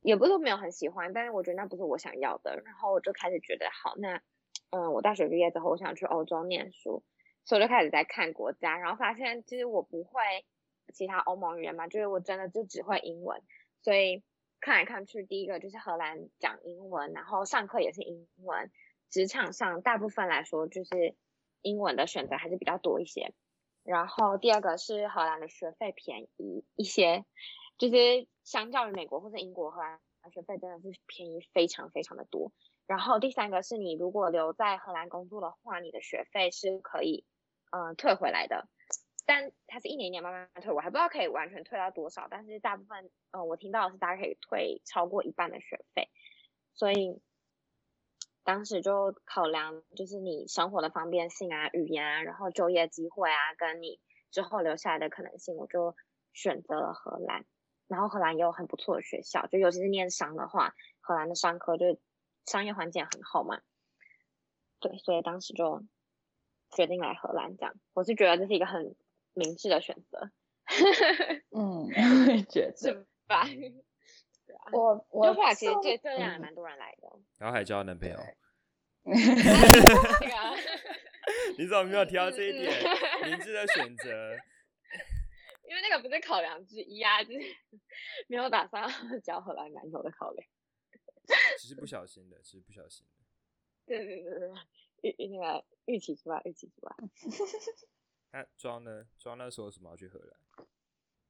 [0.00, 2.62] 也不是说没有很喜欢，但是我觉得那不是我想要的。
[2.64, 4.20] 然后我就开始觉得，好，那
[4.70, 7.02] 嗯，我大学毕业之后，我想去欧洲念书，
[7.44, 10.20] 所以我就开始在看国家，然后发现其实我不会
[10.92, 13.42] 其他欧盟语言嘛，就是我真的就只会英文，
[13.82, 14.22] 所以
[14.60, 18.70] 看来看去，第一个就是荷兰讲英文，然后上课也是英文，
[19.10, 21.16] 职场上大部分来说就是
[21.62, 23.32] 英文的选择还是比较多一些。
[23.84, 27.24] 然后第二个是荷兰的学费便宜一些，
[27.78, 30.00] 就是相较于美国或者英国，荷兰
[30.32, 32.52] 学费真的是便宜非常非常的多。
[32.86, 37.24] 然后第三个是你如果留在荷兰工作的话，你的学费是可以
[37.70, 38.68] 嗯退回来的，
[39.24, 46.10] 但它是一年一年慢慢退，我还不知道可以完全退到多少，但是大部分嗯我听到的是大家可以退超过一半的学费，
[46.74, 47.22] 所以。
[48.44, 55.94] 当时就考量就是你生活的方便性啊、语言啊，然后就业机会啊，跟你之后留下来的可能性，我就
[56.32, 57.44] 选择了荷兰。
[57.88, 61.98] 然后荷兰也有很不错的学校，就尤其是念商的话，荷兰的商科就
[62.46, 63.60] 商业环境很好嘛。
[64.78, 65.82] 对，所以当时就
[66.70, 67.74] 决定来荷兰这样。
[67.94, 68.94] 我是觉得这是一个很
[69.34, 70.30] 明智的选择。
[71.50, 72.76] 嗯，我也觉得。
[72.76, 73.44] 是吧？
[74.72, 78.16] 我我后来其实这这样也蛮多人来的，然后还交男朋友。
[79.04, 79.18] 那个，
[81.58, 82.72] 你怎么没有提到这一点？
[83.24, 84.36] 明智的选择。
[85.68, 87.40] 因为那个不是考量之一啊，就是
[88.28, 88.88] 没有打算
[89.22, 90.48] 交荷兰男友的考量。
[91.58, 93.24] 只是不小心的，只是不小心的。
[93.86, 94.38] 对对对
[95.02, 96.96] 对，预那个预期之外，预期之外。
[98.32, 99.04] 那庄呢？
[99.18, 100.66] 庄那时候什么要去荷兰？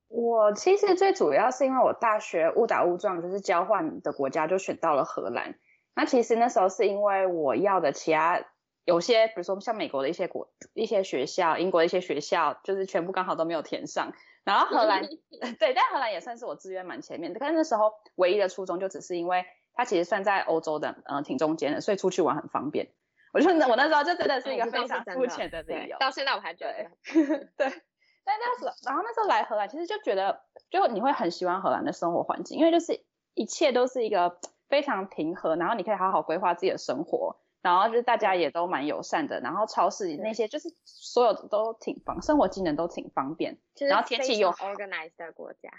[0.09, 5.59] 我其实最主要是因为我大学误打误撞，就是交换的国家就选到了荷兰。
[5.95, 8.49] 那其实那时候是因为我要的其他
[8.89, 14.15] 有些，比如说像美国的一些国一些学校，英国的一些学校，就是全部刚好都没有填上。
[14.45, 15.03] 然后荷兰
[15.61, 17.39] 对，但荷兰也算是我志愿蛮前面的。
[17.39, 22.89] 但那时候唯一的初衷就只是因为它其实算在欧洲的，嗯，挺中间的，所以出去玩很方便。
[23.35, 25.99] 我就我那时候就真的是一个非常肤浅的理由。
[25.99, 26.89] 到现在我还觉得
[27.59, 27.83] 对。
[28.25, 34.39] 但那时候，然后那时候来荷兰，其实就觉得，就你会很喜欢荷兰的生活环境，因为就是一切都是一个
[34.71, 37.37] 非常平和，然后你可以好好规划自己的生活，
[37.69, 45.71] 然后就是大家也都蛮友善的，然后超市那些就是所有的都挺方，生活机能都挺方便，然后天气又 organized 的国家。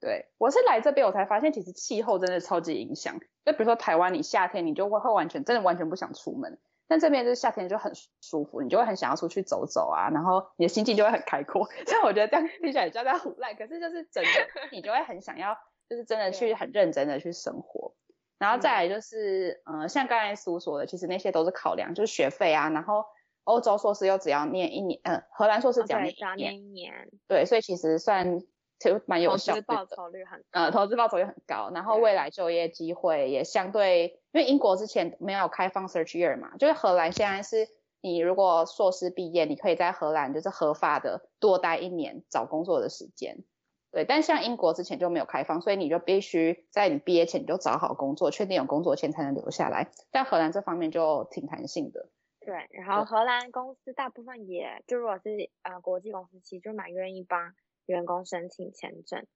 [0.00, 3.20] 对，我是来这边我才发现，其实气候真的超级影响。
[3.44, 6.58] 就比如说台湾，你夏天你就会会完全真的完全不想出门。
[6.88, 11.64] 但这边就是夏天就很舒服，你就会很想要出去走走啊，然后你的心境就会很开阔。
[11.86, 14.30] 所以我觉得这样听起来叫在胡赖，可是就是真的，
[14.72, 15.56] 你就会很想要，
[15.88, 17.94] 就是真的去很认真的去生活。
[18.42, 23.04] 然后再来就是，嗯，像刚才所说的，其实那些都是考量，就是学费啊，然后
[23.44, 26.00] 欧洲硕士又只要念一年，呃，荷兰硕士只要
[26.34, 28.40] 念一年，对，所以其实算。
[28.82, 37.68] 就蛮有效的，投资报酬率很呃，投资报酬率很高，然后未来就业机会也相对，因为英国之前没有开放 search year 嘛，就是荷兰现在是
[38.00, 43.44] 你如果硕士毕业，你可以在荷兰就是合法的多待一年找工作的时间，
[43.92, 52.08] 对，但像英国之前就没有开放，所以你就必须在你毕业前你就找好工作，确定有工作签才能留下来，但荷兰这方面就挺弹性的。
[52.40, 57.54] 对，然后荷兰公司大部分也就如果是呃国际公司，其实就蛮愿意帮。
[57.86, 59.26] 员工申请签证，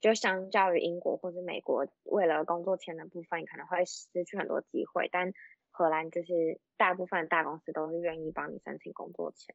[0.00, 5.10] 就相较于英国或者美国，为了工作签的部分，可能会失去很多机会。
[5.12, 5.34] 但
[5.70, 9.54] 荷兰就是大部分大公司都是愿意帮你申请工作签。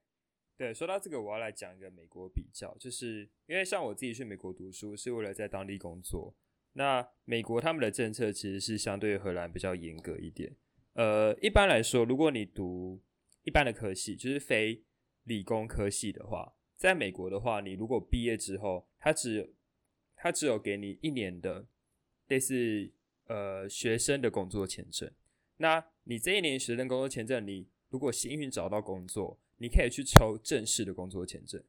[0.57, 6.33] 对，说到这个，我要来讲一个美国比较，就是因为像我自己去美国读书，是为了在当地工作。
[6.73, 10.55] 那美国他们的政策其实是相对荷兰比较严格一点。
[10.93, 13.01] 呃，一般来说，如果你读
[13.43, 14.83] 一般的科系，就是非
[15.23, 16.53] 理工科系的话。
[16.77, 19.53] 在美国的话，你如果毕业之后，他只
[20.15, 21.67] 他只有给你一年的
[22.27, 22.91] 类似
[23.27, 25.11] 呃学生的工作签证。
[25.57, 31.61] 那你这一年学生工作签证，你如果幸运找到工作，你可以去抽正式的工作签证。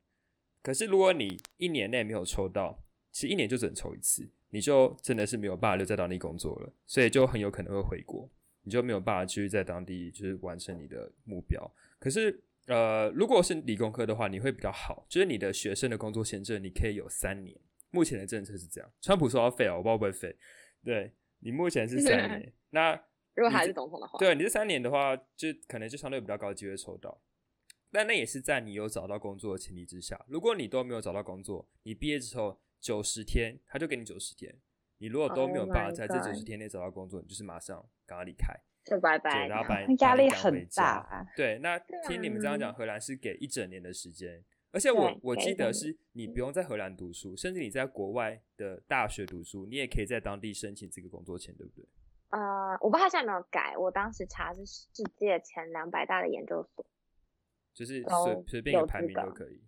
[0.62, 8.28] 可是如果你一年内没有抽到，其实一年就只能抽一次，你就真的是没有办法留在当地工作了，所以就很有可能会回国，
[8.62, 11.70] 你就没有办法继续在当地就是完成你的目标。
[11.98, 12.42] 可是。
[12.68, 17.56] 呃，如果是理工科的话，你会比较好，就是你的学生的工作签证，你可以有三年。
[17.92, 20.36] 目前的政策是这样，川普说要废哦，我不知道会不会废。
[20.82, 23.00] 对你目前是三年， 那
[23.36, 27.16] 如果还是总统的话，对，你这三年的话，就可能就相对比较高机会抽到。
[27.90, 30.24] 但那也是在你有找到工作的前提之下。
[30.28, 34.54] 如果你都没有找到工作，你毕业之后九十天，他就给你九十天。
[34.98, 38.54] 你如果都没有办法在这九十天内找到工作，你就是马上赶快离开。
[38.84, 41.26] 就拜拜，然后把压力很大。
[41.36, 51.84] 对，那听你们这样讲，荷兰是给一整年的时间而且我我记得是你不用在荷兰读书，甚至你在国外的大学读书，你也可以在当地申请这个工作签，对不对？
[52.28, 56.86] 呃，我不知道他现在有没有改，我当时查是世界前两百大的研究所，
[57.76, 59.62] 就是随随便一个排名都可以。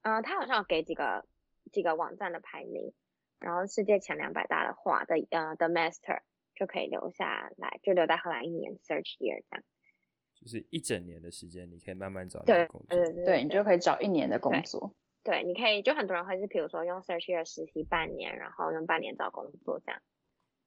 [0.00, 1.26] 呃，他好像有给几个
[1.70, 2.94] 几个网站的排名，
[3.38, 6.22] 然后世界前两百大的话的呃的 master
[6.54, 9.64] 就可以留下来，就留在荷兰一年 search year 这样。
[10.34, 12.96] 就是一整年的时间，你可以慢慢找到对工作。
[12.98, 14.96] 对对对你就可以找一年的工作。
[15.22, 20.02] 对，你可以就很多人会是比如说用 search year 实习半年，然后用半年找工作这样，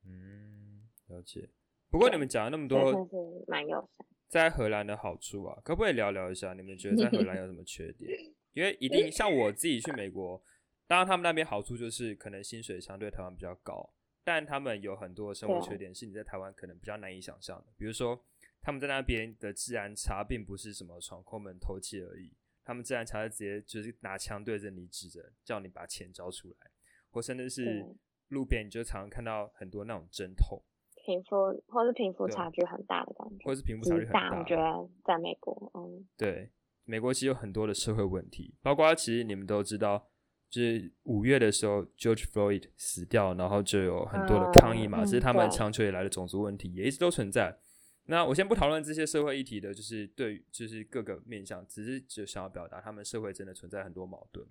[0.05, 1.49] 嗯，了解。
[1.89, 3.09] 不过你们讲了那么多
[3.47, 4.07] 蛮友善。
[4.27, 6.53] 在荷兰的好处啊，可不可以聊聊一下？
[6.53, 8.11] 你们觉得在荷兰有什么缺点？
[8.53, 10.41] 因为一定像我自己去美国，
[10.87, 17.67] 当然他们那边好处就是可能薪水相对台湾比较高，但他们有很多生活缺点是你在台湾可能比较难以想象的。
[17.77, 18.25] 比如说，
[18.61, 22.31] 他们在那边的治安差，并不是什么闯空门偷窃而已，
[22.63, 26.71] 他们治安差是直接就是拿枪对着你指着，叫你把钱交出来，
[27.11, 27.85] 或甚至是
[28.29, 30.63] 路边你就常常看到很多那种针头，
[31.05, 31.35] 贫富
[31.67, 34.29] 或是贫富差距很大的感觉，或者是贫富差距很大。
[34.31, 34.39] 大。
[34.39, 36.49] 我觉得在美国，嗯，对，
[36.83, 40.09] 美国其实有很多的社会问题，包括其实你们都知道，
[40.49, 47.59] 就是五月的时候，George Floyd 死掉，然后就有很多的抗议嘛，嗯是他们长久以来的种族问题，也一直都存在。
[48.07, 54.47] 那我先不讨论这些社会议题的，就是对就是各个面向，只是就想要表达他们社会真的存在很多矛盾，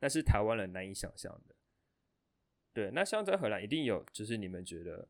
[0.00, 1.54] 那是台湾人难以想象的。
[2.72, 5.06] 对，那像在荷兰一定有，就是你们觉得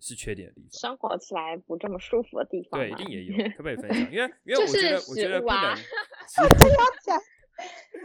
[0.00, 0.70] 是缺点的地方。
[0.72, 4.12] 生活起来不这么舒服的地方对，一定也有， 可不可以分享？
[4.12, 5.82] 因为 因为我觉得，是我觉得不食物啊能，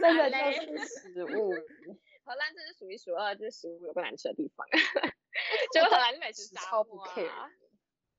[0.00, 1.52] 真的嘞就是食物。
[2.24, 4.64] 荷兰真是数一数二，就是食物有个难吃的地方，
[5.74, 7.50] 就荷兰是美食沙超不漠 care 啊。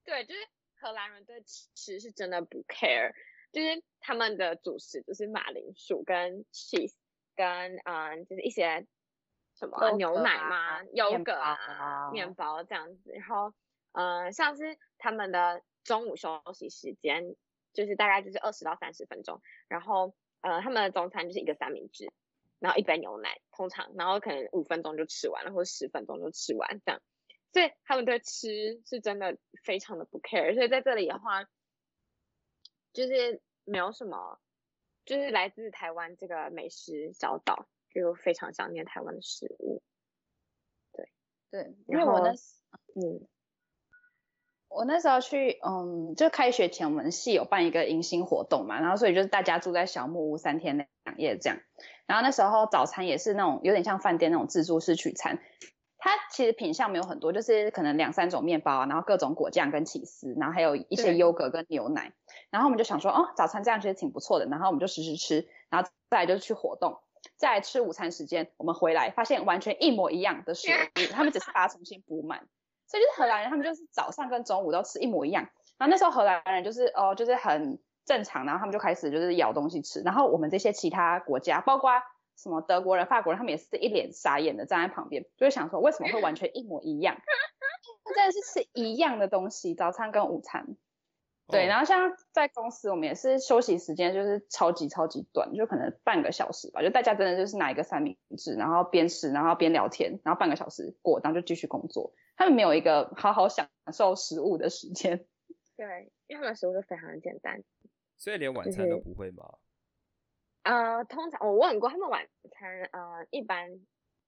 [0.03, 0.41] 对，就是
[0.75, 1.41] 荷兰人对
[1.73, 3.13] 吃是真的不 care，
[3.53, 6.93] 就是他们的主食就是马铃薯跟 cheese
[7.35, 8.85] 跟嗯，就是一些
[9.63, 10.79] 什么啊牛奶啊吗？
[10.81, 13.11] 面优格包啊，啊面包这样子。
[13.13, 13.53] 然后
[13.93, 17.35] 嗯、呃像是他们的中午休息时间，
[17.73, 22.11] 就是大概就是二十到三十分钟，然后呃，他们的中餐就是一个三明治，
[22.59, 27.01] 然后一杯牛奶，通常，然后可能五分钟就吃完了，或者十分钟就吃完这样。
[27.53, 31.43] 所以他们对吃是真的非常的不 care，所以在这里的话，
[32.93, 34.39] 就是没有什么，
[35.05, 39.81] 就是来自台湾这个美食小岛，就非常想念台湾的食物。
[40.91, 41.09] 对。
[41.51, 42.41] 对，因为我那时
[42.95, 43.27] 嗯，
[44.69, 51.59] 我那时候去，嗯，就开学前我们系有办一个迎新活动嘛，然后所以就是大家住在小木屋三天两夜这样，
[52.07, 55.43] 然后那时候早餐也是那种有点像饭店那种自助式取餐，
[55.99, 62.13] 它其实品相没有很多，就是可能两三种面包啊，然后各种果酱跟起司，然后还有一些优格跟牛奶，
[62.49, 66.97] 然后我们就想说，哦，早餐这样其实挺不错的，然后我们就时时吃，然后再来就是去活动。
[67.35, 72.47] 在吃午餐时间，我们回来发现完全一模一样的食物，他们只是把它重新补满。
[72.87, 75.49] 所以就是荷兰人，他们就是早上跟中午都吃一模一样。
[75.77, 80.01] 然后那时候荷兰人就是哦，就是很正常，然后他们就开始就是咬东西吃。
[80.01, 81.91] 然后我们这些其他国家，包括
[82.37, 87.17] 什么德国人、法国人，他们也是一脸傻眼的站在旁边，就会想说为什么会完全一模一样？
[88.05, 90.75] 真的是吃一样的东西，早餐跟午餐。
[91.47, 96.81] 对，哦然后像在公司，我们也是休息时间就是超级超级短，就可能半个小时吧。
[96.81, 102.13] 就大家真的就是拿一个三明治，然后边吃，然后边聊天，然后半个小时过，然后就继续工作。
[102.35, 105.25] 他们没有一个好好享受食物的时间。
[105.75, 107.61] 对，因为他们的食物就非常的简单。
[108.17, 109.43] 所以连晚餐都不会吗？
[110.63, 113.81] 呃，通常我问过他们晚餐，呃，一般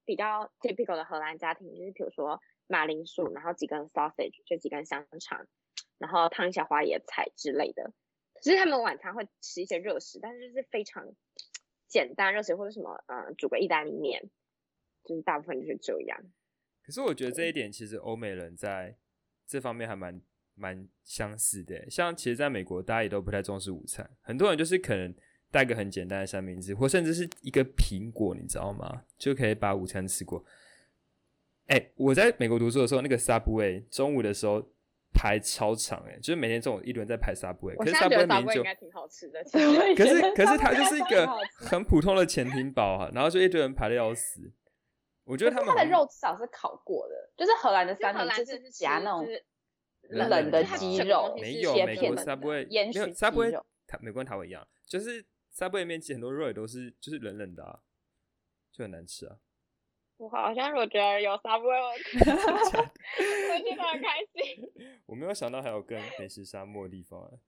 [0.04, 5.48] 比较 typical 的荷兰家庭就是比如说马铃薯，然后几根 sausage，就几根香肠，
[5.98, 7.92] 然后烫一下花椰菜之类的。
[8.42, 11.08] 只是他们晚餐会吃一些热食，但是就是非常
[11.88, 14.30] 简单热食或者什么，呃，煮个意大利面，
[15.04, 16.20] 就是大部分就是这样。
[16.84, 18.96] 可是我觉得这一点其实欧美人在
[19.48, 20.22] 这方面还蛮
[20.54, 21.90] 蛮相似的。
[21.90, 25.12] 像其实在美国，大家也都不太重视午餐，很多人就是可能
[25.50, 29.04] 带个很简单的三明治，或甚至是一个苹果，你知道吗？
[29.18, 30.46] 就可以把午餐吃过。
[31.68, 34.70] 哎、我在美国读书的时候，那个 Subway 中午的时候
[35.16, 39.42] 排超长，哎，就是每天中午一轮在排 Subway，可是我现在觉 Subway 得明明就应该挺好吃的，
[39.96, 41.26] 可是可是它就是一个
[41.58, 44.52] 很普通的潜艇堡啊，然后就一堆人排的要死。
[45.24, 49.26] 我觉得可是它的他们好像肉至少是烤过的，就是荷兰的三明治是夹那种
[50.10, 53.66] 冷冷的的鸡肉，没有美国切片的 Subway 烟没有熏鸡 Subway 肉。
[53.88, 57.80] 台美国跟台湾一样，就是 Subway 里面其实很多肉也都是就是冷冷的啊，
[58.72, 59.38] 就很难吃啊。
[60.18, 61.28] 我好像我我觉得很开心。
[61.28, 61.84] 我没有
[65.36, 67.40] 想到还有更美食沙漠的地方、欸，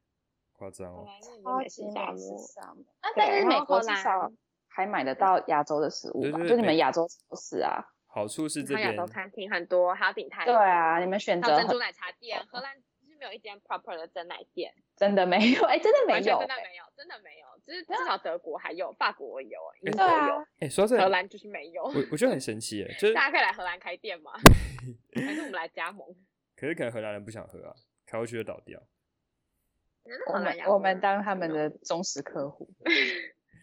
[0.51, 1.07] 夸张哦。
[1.43, 2.37] 超美食沙级美食漠。
[2.39, 2.83] 沙漠。
[3.01, 4.31] 那对但是美国至少
[4.67, 6.39] 还买得到亚洲的食物吧？
[6.47, 7.83] 就你们亚洲超市啊。
[8.05, 12.43] 好处是这边亚洲餐厅很多，还有鼎泰对啊，你们选择珍珠奶茶店。
[12.49, 16.47] 荷兰就是没有一间 proper 的真奶店，真的没有，哎，真的没有欸。
[16.47, 17.47] 真的没有，真的没有。
[17.65, 21.83] 就是至少德国还有，法国有，英对国啊有，哎、说到这里，荷兰就是没有。
[21.83, 24.31] 我我觉得很神奇哎，就是 大家可以来荷兰开店吗？
[25.13, 26.07] 还是我们来加盟？
[26.57, 28.81] 可是可能荷兰人不想喝啊，开过去就倒掉。
[30.33, 32.67] 我们我们当他们的 忠实客户。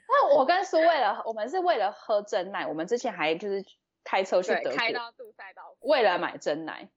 [0.07, 3.64] 那我跟苏为了我们是为了喝真奶，我们之前还就是
[4.05, 6.88] 开车去德国开，到杜塞岛，为了买真奶，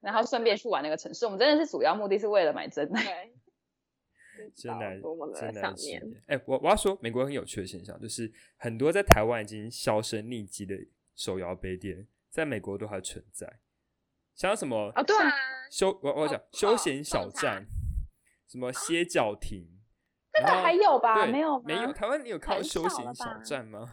[0.00, 1.26] 然后顺便去玩那个城市。
[1.26, 3.04] 我们真的是主要目的是为了买真奶。
[3.04, 5.00] 对， 真的
[5.38, 6.00] 真奶想念。
[6.00, 6.22] 系列。
[6.26, 10.74] 哎、我我要说，美国很有趣的现象，就是很多在台湾已经销声匿迹的
[11.14, 13.60] 手摇杯店，在美国都还存在。
[14.36, 15.32] 像什么哦，对啊，
[15.70, 17.66] 休我我讲泡休闲小站，
[18.46, 19.66] 什么歇脚亭，
[20.32, 21.14] 这个还有吧？
[21.24, 21.64] 对没有吗？
[21.66, 21.92] 没有。
[21.92, 23.88] 台湾你有看到休闲小站吗？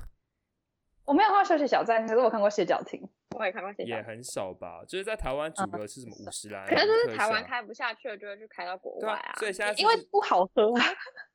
[1.05, 3.01] 我没有看过休息小站，可是我看过歇脚亭。
[3.35, 4.83] 我也看过写也很少吧。
[4.87, 9.33] 就是在台湾主流是什么五十兰，可是就是台湾效开不下去了，就会去开到国外啊。
[9.39, 10.85] 所以现在因为不好喝啊。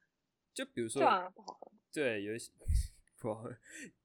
[0.55, 1.73] 就比如说对啊，不好喝。
[1.93, 2.53] 对，有一些
[3.19, 3.51] 不好喝，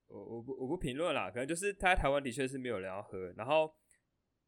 [0.08, 3.72] 我我不我不评论啦，可能就是他在台湾的确是没有人要喝，然后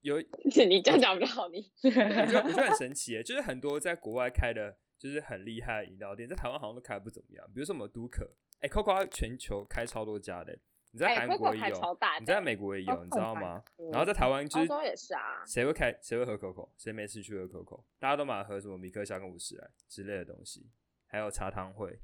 [0.06, 0.22] 有
[0.70, 7.46] 你这样讲比较好， 你我觉得我觉得很神奇耶， 就是很多在国外开的，就是很厉害的饮料店，在台湾好像都开的不怎么样。
[7.48, 8.24] 比如说什么都可，
[8.60, 10.56] 哎、c o c o 全球开超多家的，
[10.92, 13.64] 你在哎韩国也有，开超大你在美国也有，你知道吗？
[13.80, 15.44] 嗯然后在台湾就是欧洲也是啊。
[15.48, 20.70] 谁会开谁会喝 Coco，谁没事去喝 Coco，大家都买喝什么米克夏跟五十来之类的东西，
[21.08, 22.00] 还有茶汤会。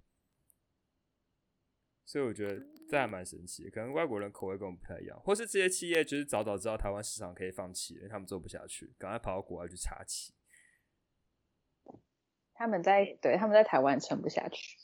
[2.06, 10.34] 所以我觉得这还蛮神奇的，可能外国人口味跟我们不太一样，或是这些企业就是早早知道台湾市场可以放弃，因为他们做不下去，赶快跑到国外去插旗。
[12.54, 14.78] 他们在对他们在台湾撑不下去。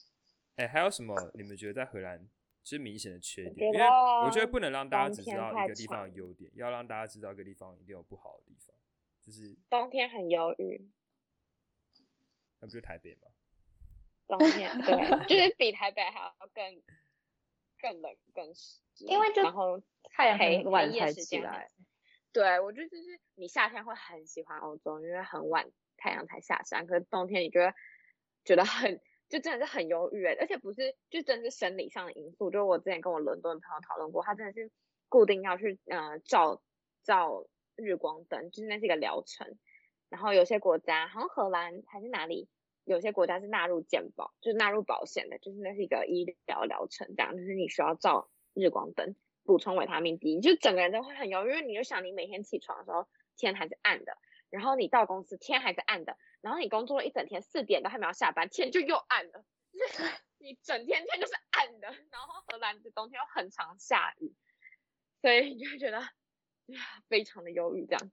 [0.55, 2.27] 哎、还有什么你们觉得在荷兰
[2.63, 3.71] 就是明显的缺点？
[3.71, 3.85] 因为
[4.25, 8.75] 我觉得得不能让大家只知道一个地方的长优点，要让大家知道一个地方一定有不好的地方，
[9.21, 10.89] 就是冬天很忧郁，
[12.59, 13.27] 那不就台北吗？
[14.27, 14.95] 冬天对，
[15.29, 16.81] 就是比台北还要更
[17.81, 21.69] 更冷更湿，因为就然后太阳很晚才起来，
[22.33, 27.73] 对，我觉得就是你夏天会很喜欢欧洲，因为很晚太阳才下山，可是冬天你觉得
[28.43, 34.71] 觉得很就真的是很忧郁欸，而且不是就真的是生理上的因素，就是我之前跟我伦敦朋友讨论过，他真的是
[35.09, 36.61] 固定要去呃照
[37.03, 39.57] 照日光灯，就是那是一个疗程，
[40.09, 42.49] 然后有些国家好像荷兰还是哪里。
[42.87, 49.13] 有些国家是纳入健保，就是纳入保险的，就是那是一个医疗疗程，这样就是你需要照日光灯，
[49.43, 54.17] 补充维他命 D，就整个人都会很忧郁，你就想你每天起床的时候天还是暗的，
[54.49, 64.33] 然后你到公司天还是暗的，然后你工作了一整天四点都还没有下班，天就又暗了，就 是你整天天就是暗的，然后荷兰的冬天又很常下雨，
[65.21, 66.01] 所以你就会觉得
[67.09, 68.11] 非常的忧郁这样。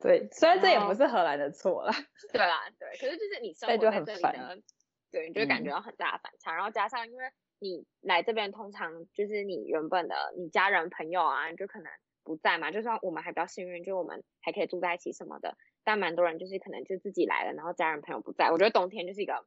[0.00, 1.92] 对，虽然这也不是荷兰的错啦。
[2.32, 4.62] 对啦，对，可是就是你生但活在这里就很烦的，
[5.10, 6.54] 对，你就会感觉嗯到很大的反差。
[6.54, 11.90] 然后加上因为你来这边，通常就是你原本的你家人朋友啊，就可能
[12.22, 12.70] 不在嘛。
[12.70, 18.50] 就算我们还比较幸运，就我们还可以住在一起什么的，但蛮多人就是可能就自己来了，然后家人朋友不在。
[18.52, 19.44] 我觉得冬天就是一个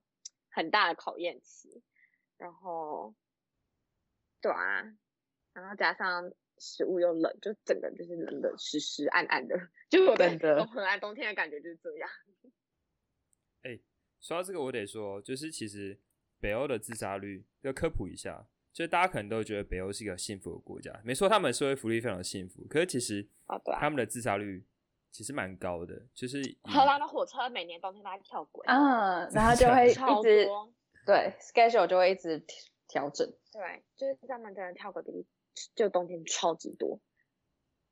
[0.49, 1.81] 很大的考验期。
[2.37, 3.13] 然后，
[4.41, 4.83] 对啊，
[5.53, 6.31] 然后加上
[6.61, 9.59] 食物又冷，就整个就是冷冷湿湿暗暗的。
[9.89, 10.29] 就我的
[10.67, 12.09] 荷兰冬天的感觉就是这样。
[13.63, 13.79] 哎
[14.19, 15.99] 说到这个，我得说，就是其实
[16.39, 24.63] 北欧的自杀率要科普一下，就是大家可能都觉得北欧是一个幸福的国家，没错，他们社会福利非常幸福，可是其实哦，对啊他们的自杀率
[25.09, 30.47] 其实蛮高的，就是以荷兰的火车每年冬天都在跳轨，嗯， 然后就会 一直。
[31.03, 33.27] 对 schedule 就会一直调调整。
[33.51, 35.25] 对，就是他们的跳轨比例，
[35.75, 36.99] 就冬天超级多。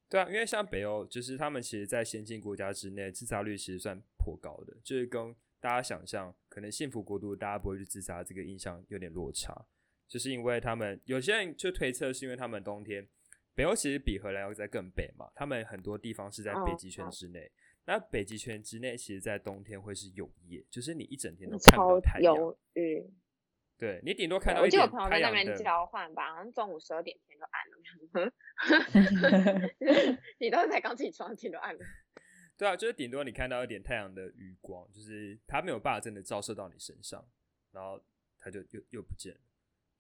[0.10, 9.68] 对啊，因为像北欧，就是他们其实，在先进国家之内，自杀率其实算颇高的，就是跟大家想象可能幸福国度大家不会去自杀这个印象有点落差，
[10.08, 13.08] 就是因为他们有些人就推测是因为他们冬天，
[13.54, 17.52] 北欧其实比荷兰要在更北嘛，他们很多地方是在北嗯极圈嗯之内，
[17.86, 22.36] 那北极圈之内其实在冬天会是永夜，就是你一整天都看不到超太阳。
[23.80, 25.64] 对你顶多看到一点我朋友在那边太阳。
[25.64, 27.80] 交换吧，好像中午十二点天就暗了，
[29.80, 31.80] 就 是你都才刚起床，天就暗了。
[32.58, 37.26] 对啊，就是顶多你看到一点太阳的余光，就是它没有办法真的照射到你身上，
[37.72, 38.04] 然后
[38.38, 39.40] 它就又又不见了，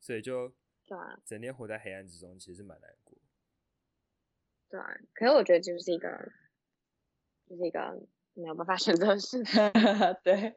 [0.02, 0.50] 所以就
[0.86, 3.18] 对啊，整天活在黑暗之中，其实是蛮难过。
[4.70, 4.86] 对啊。
[5.14, 6.34] 可是我觉得就是一个，
[7.48, 7.98] 就是一个
[8.34, 9.42] 没有办法选择的事。
[10.22, 10.56] 对，没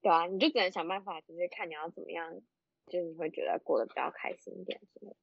[0.00, 2.32] 对啊，你就只能想办法，就是看你要怎么样，
[2.86, 5.16] 就是你会觉得过得比较开心一点之类的。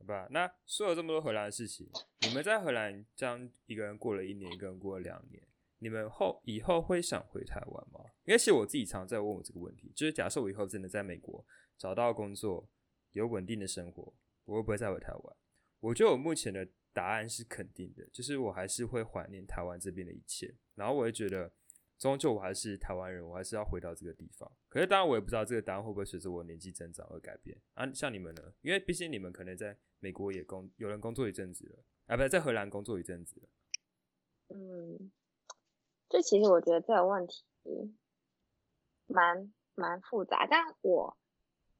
[0.00, 1.88] 好吧，那说了这么多荷兰的事情，
[2.20, 5.42] 你们在荷兰这样一个人过了一年，一个人过了两年，
[5.78, 8.00] 你们后以后会想回台湾吗？
[8.24, 11.44] 因为其实我自己常在问我这个问题，就是假设我以后真的在美国
[11.76, 12.68] 找到工作，
[13.12, 15.36] 有稳定的生活，我会不会再回台湾？
[15.80, 21.52] 我觉得我目前的答案是肯定的，就是我还是会怀念台湾这边的一切，然后我会觉得，
[21.98, 24.50] 终究我还是台湾人，我还是要回到这个地方。
[24.68, 27.90] 可是当然我也不知道这个答案会不会随着我年纪增长而改变啊。
[27.92, 28.42] 像你们呢？
[28.62, 33.48] 因为毕竟你们可能在美国也工有人工作一阵子了，啊，不在荷兰工作一阵子了。
[34.48, 35.10] 嗯，
[36.08, 37.44] 这其实我觉得这个问题
[39.06, 41.16] 蛮蛮复杂，但我。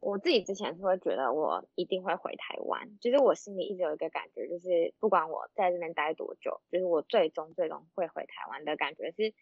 [0.01, 9.35] 我自己之前是会觉得我一定会回台湾，就是我心里一直有一个感觉，就是不管我在这边待多久，就是我最终最终会回台湾的感觉是，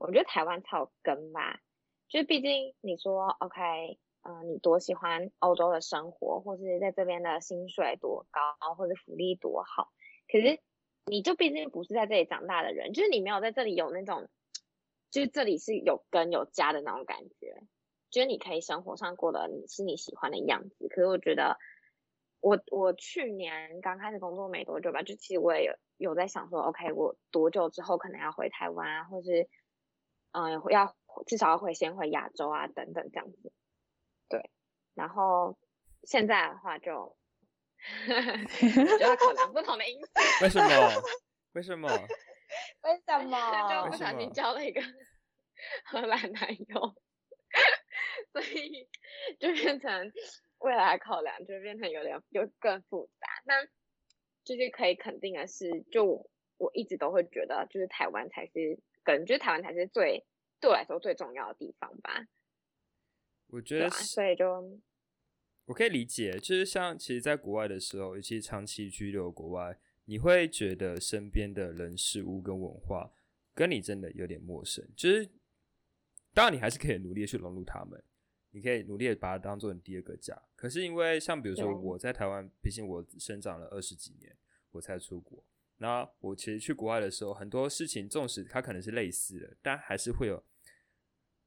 [0.00, 1.60] 我觉得台湾才有根吧。
[2.08, 9.92] 就是毕竟你说 OK，嗯，你多喜欢欧洲的生活，或是在这边的薪水多高，或者福利多好，
[10.26, 10.58] 可是
[11.06, 14.28] 你就毕竟不是在这里长大的人，就是你没有在这里有那种，
[15.10, 17.62] 就是这里是有根有家的那种感觉。
[18.10, 21.58] 就是你可以生活上过得你是你喜欢的样子，可是我觉得
[22.40, 29.48] 我我去年刚开始工作没多久吧，就其实我也有有在想说，OK，我多久之后可能要回台湾啊，或是
[30.32, 30.94] 嗯要
[31.26, 33.52] 至少要回先回亚洲啊等等这样子，
[34.28, 34.50] 对，
[34.94, 35.58] 然后
[36.04, 37.16] 现在的话就
[38.08, 40.06] 就要考量不同的因素。
[40.42, 41.02] 为什么？
[41.52, 41.88] 为什么？
[42.82, 43.84] 为什么？
[43.84, 44.80] 就不小心交了一个
[45.86, 46.94] 荷兰男友。
[48.32, 48.88] 所以
[49.40, 50.12] 就变成
[50.58, 53.26] 未来考量，就变成有点有更复杂。
[53.44, 53.64] 那
[54.44, 60.24] 就是可以肯定的是，就我一直都会觉得，就是台湾才是，感觉台湾才是最
[60.60, 62.26] 对我来说最重要的地方吧。
[63.48, 64.80] 我觉得，所以就
[65.66, 73.12] 我可以理解，就是像其实，在国外的时候，尤其长期居留国外，你会觉得身边的人事物跟文化
[73.54, 75.30] 跟你真的有点陌生，就是。
[76.32, 78.00] 当然，你还是可以努力去融入他们，
[78.50, 80.40] 你可以努力的把它当做你第二个家。
[80.54, 84.38] 可是因为像比如说我在台湾，毕竟我生长了二十几年，
[84.70, 85.44] 我才出国。
[85.82, 90.44] 那我其实去国外的时候，很多事情纵使它可能是类似的，但还是会有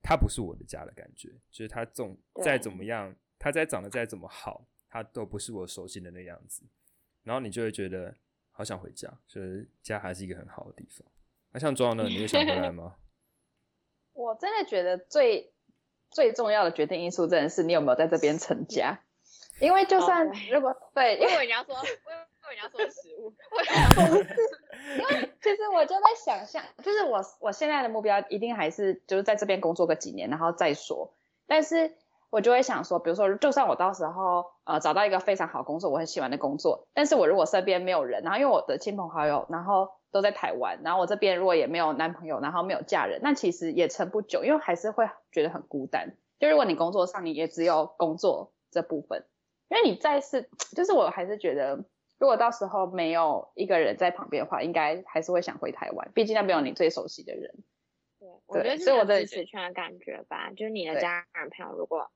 [0.02, 1.30] 它不是我的家的感觉。
[1.52, 6.64] 就是它总再怎么样，它再长得再怎么好，它都不是我熟悉的那样子。
[7.22, 8.16] 然后你就会觉得
[8.50, 11.08] 好想回家，就是家还是一个很好的地方。
[11.52, 12.96] 那像庄呢，你会想回来吗？
[14.14, 15.54] 我真的觉得最
[16.10, 19.00] 最重要的决定因素，真的是你有没有在这边成家。
[19.60, 21.76] 因为就算如果对，因为人家说，
[22.50, 23.34] 人家说食物，
[24.98, 31.14] 因为 其实我就在想象，就是我我现在的目标一定还是就是在这边工作个几年，然后再说。
[31.48, 31.94] 但是
[32.30, 39.90] 我就会想说，比如说，就算我到时候呃找到一个非常好工作，我很喜欢的工作，但是我如果身边没有人，然后因为我的亲朋好友，然后。
[40.14, 46.16] 都在台湾，然后我这边如果也没有男朋友，然后没有嫁人，那其实也撑不久，因为还是会觉得很孤单。
[46.40, 49.26] 就如果你工作上你也只有工作这部分，
[49.70, 51.84] 因为你再是，就是我还是觉得，
[52.24, 57.54] 如果到时候没有一个人在旁边的话，应该还是会想回台湾，毕竟那边有你最熟悉的人。
[58.18, 62.10] 对，我觉得是我的支持圈的感觉吧，就是你的家人朋友如果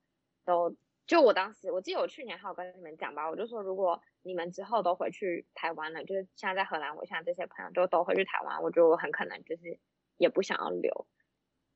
[0.46, 0.74] 都。
[1.08, 9.78] 就我当时，我记得我去年还有跟你们讲吧，我就说如果你们之后都回去台湾了，就是现在在荷兰，我现在这些朋友就都回去台湾，我觉得我很可能就是
[10.16, 11.06] 也不想要留，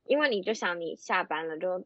[0.04, 1.86] 因为你就想你下班了就，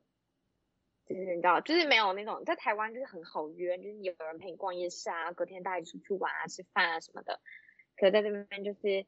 [1.06, 7.40] 就是你知道，就是没有那种在台湾就是很好约，就是有人陪你逛夜市啊，隔天带你出去玩啊、吃饭啊什么的，
[7.96, 9.06] 可在这边就是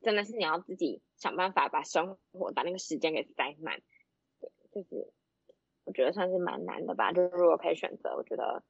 [0.00, 3.80] 真的是你要自己想办法把生活把那个时间给塞满，
[4.40, 5.12] 对，就是。
[5.84, 8.62] 我觉得算是蛮难的吧，就是如果可以选择，我觉得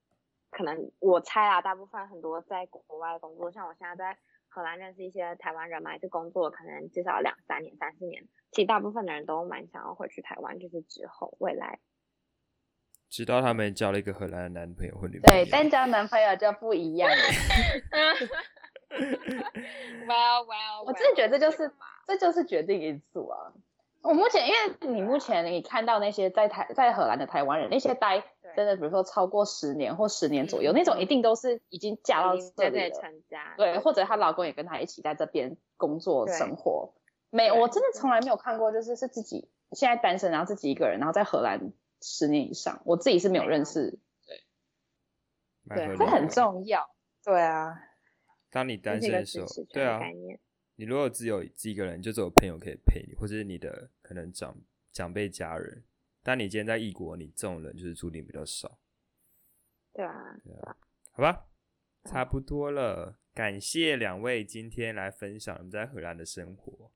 [0.48, 4.18] 可能我猜啊，大部分很多在国外工作，像我现在在
[4.48, 11.80] 荷兰认识一些台湾人嘛，就工作可能至少两三年、三四年，其实大部分的人都蛮想要回去台湾，就是之后未来。
[13.12, 15.44] 直到他们交了一个荷兰的男朋友或女朋友。
[15.44, 17.16] 对，但交男朋友就不一样了。
[18.92, 21.70] Well, well，我真的觉得这就是
[22.06, 23.52] 这就是决定因素啊。
[24.02, 28.22] 我目前，因为你目前你看到那些在台在荷兰的台湾人，那些待
[28.54, 33.00] 真的，比如说超过十年或十年左右，那种一定都是已经嫁到这里了，
[33.56, 36.92] 对，或者她老公也跟她一起在这边工作生活。
[37.30, 41.72] 没，我真的从来没有看过，就是是自己现在单身，然后自己一个人，然后在荷兰
[42.02, 43.98] 十年以上，我自己是没有认识。
[45.68, 46.94] 对，对，这很重要。
[47.24, 47.74] 对啊，
[48.50, 50.00] 当你单身的时候，对啊。
[50.76, 54.56] 你如果只有自己一个人，就只有朋友可以陪你，或者是你的可能长
[54.90, 55.84] 长辈家人，
[56.22, 58.78] 但你今天在异国，你这种人就是注定比较少。
[59.92, 60.76] 对啊，对啊，
[61.12, 61.46] 好吧，
[62.04, 63.18] 差不多了。
[63.34, 66.90] 感谢两位今天来分享你们在荷兰的生活。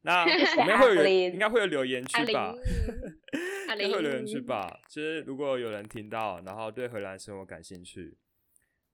[0.00, 2.54] 那里面会有人应该会有留言区吧？
[3.74, 4.80] 应该会有留言区吧？
[4.88, 8.16] 就是如果有人听到，然后对荷兰生活感兴趣，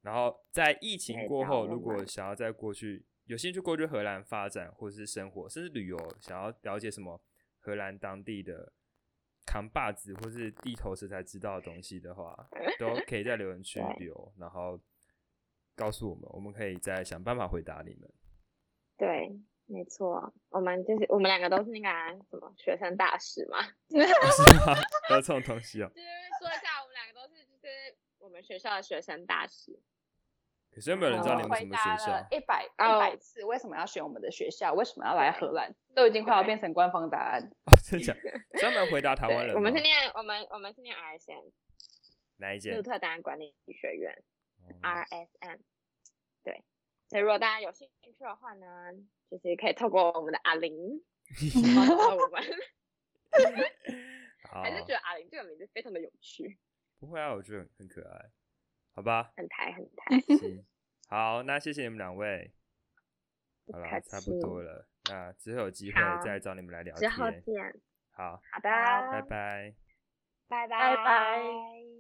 [0.03, 7.21] 然后在疫情过后，如果想要在过去有兴趣过去荷兰发展或者是生活，甚至旅游，想要了解什么
[7.59, 8.73] 荷兰当地的
[9.47, 12.49] 扛把子或是地头蛇才知道的东西的话，
[12.79, 14.81] 都可以在留言区 留，然后
[15.75, 18.11] 告诉我们，我们可以再想办法回答你们。
[18.97, 19.41] 对。
[19.67, 21.89] 没错，我们就是我们两个都是那个
[22.31, 24.77] 什么学生大使嘛， 是吗？
[25.11, 25.89] 有这种东西啊。
[25.89, 26.07] 就是
[26.39, 27.69] 说一下，我们两个都是就是
[28.19, 29.81] 我们学校的学生大使。
[30.71, 32.27] 可是有没有人知道你们什么学校？
[32.31, 34.75] 一百一百次，为什么要选我们的学校？
[34.75, 35.73] 为什么要来荷兰？
[35.95, 37.41] 都已经快要变成官方答案。
[37.67, 38.15] 哦，真的？
[38.59, 39.55] 专门回答台湾人。
[39.55, 41.53] 我们是念我们我们是念 RSM，
[42.39, 42.77] 哪一间？
[42.77, 44.23] 鹿特丹管理学院
[44.83, 45.61] ，RSM。
[46.43, 46.65] 对。
[47.09, 48.67] 所以如果大家有兴趣的话呢？
[49.39, 50.73] 就是可以透过我们的阿玲
[51.77, 52.43] 帮助我们，
[54.63, 56.59] 还是觉得阿玲这个名字非常的有趣。
[57.01, 58.31] 不会啊，我觉得很可爱，
[58.95, 59.33] 好吧？
[59.37, 60.17] 很台很台。
[61.09, 62.53] 好，那谢谢你们两位。
[63.73, 64.89] 好了，差不多了。
[65.11, 67.11] 那之后有机会再找你们来聊天。
[67.11, 67.81] 之后见。
[68.13, 68.41] 好。
[68.53, 68.71] 好的。
[69.11, 69.75] 拜拜。
[70.47, 71.94] 拜拜拜。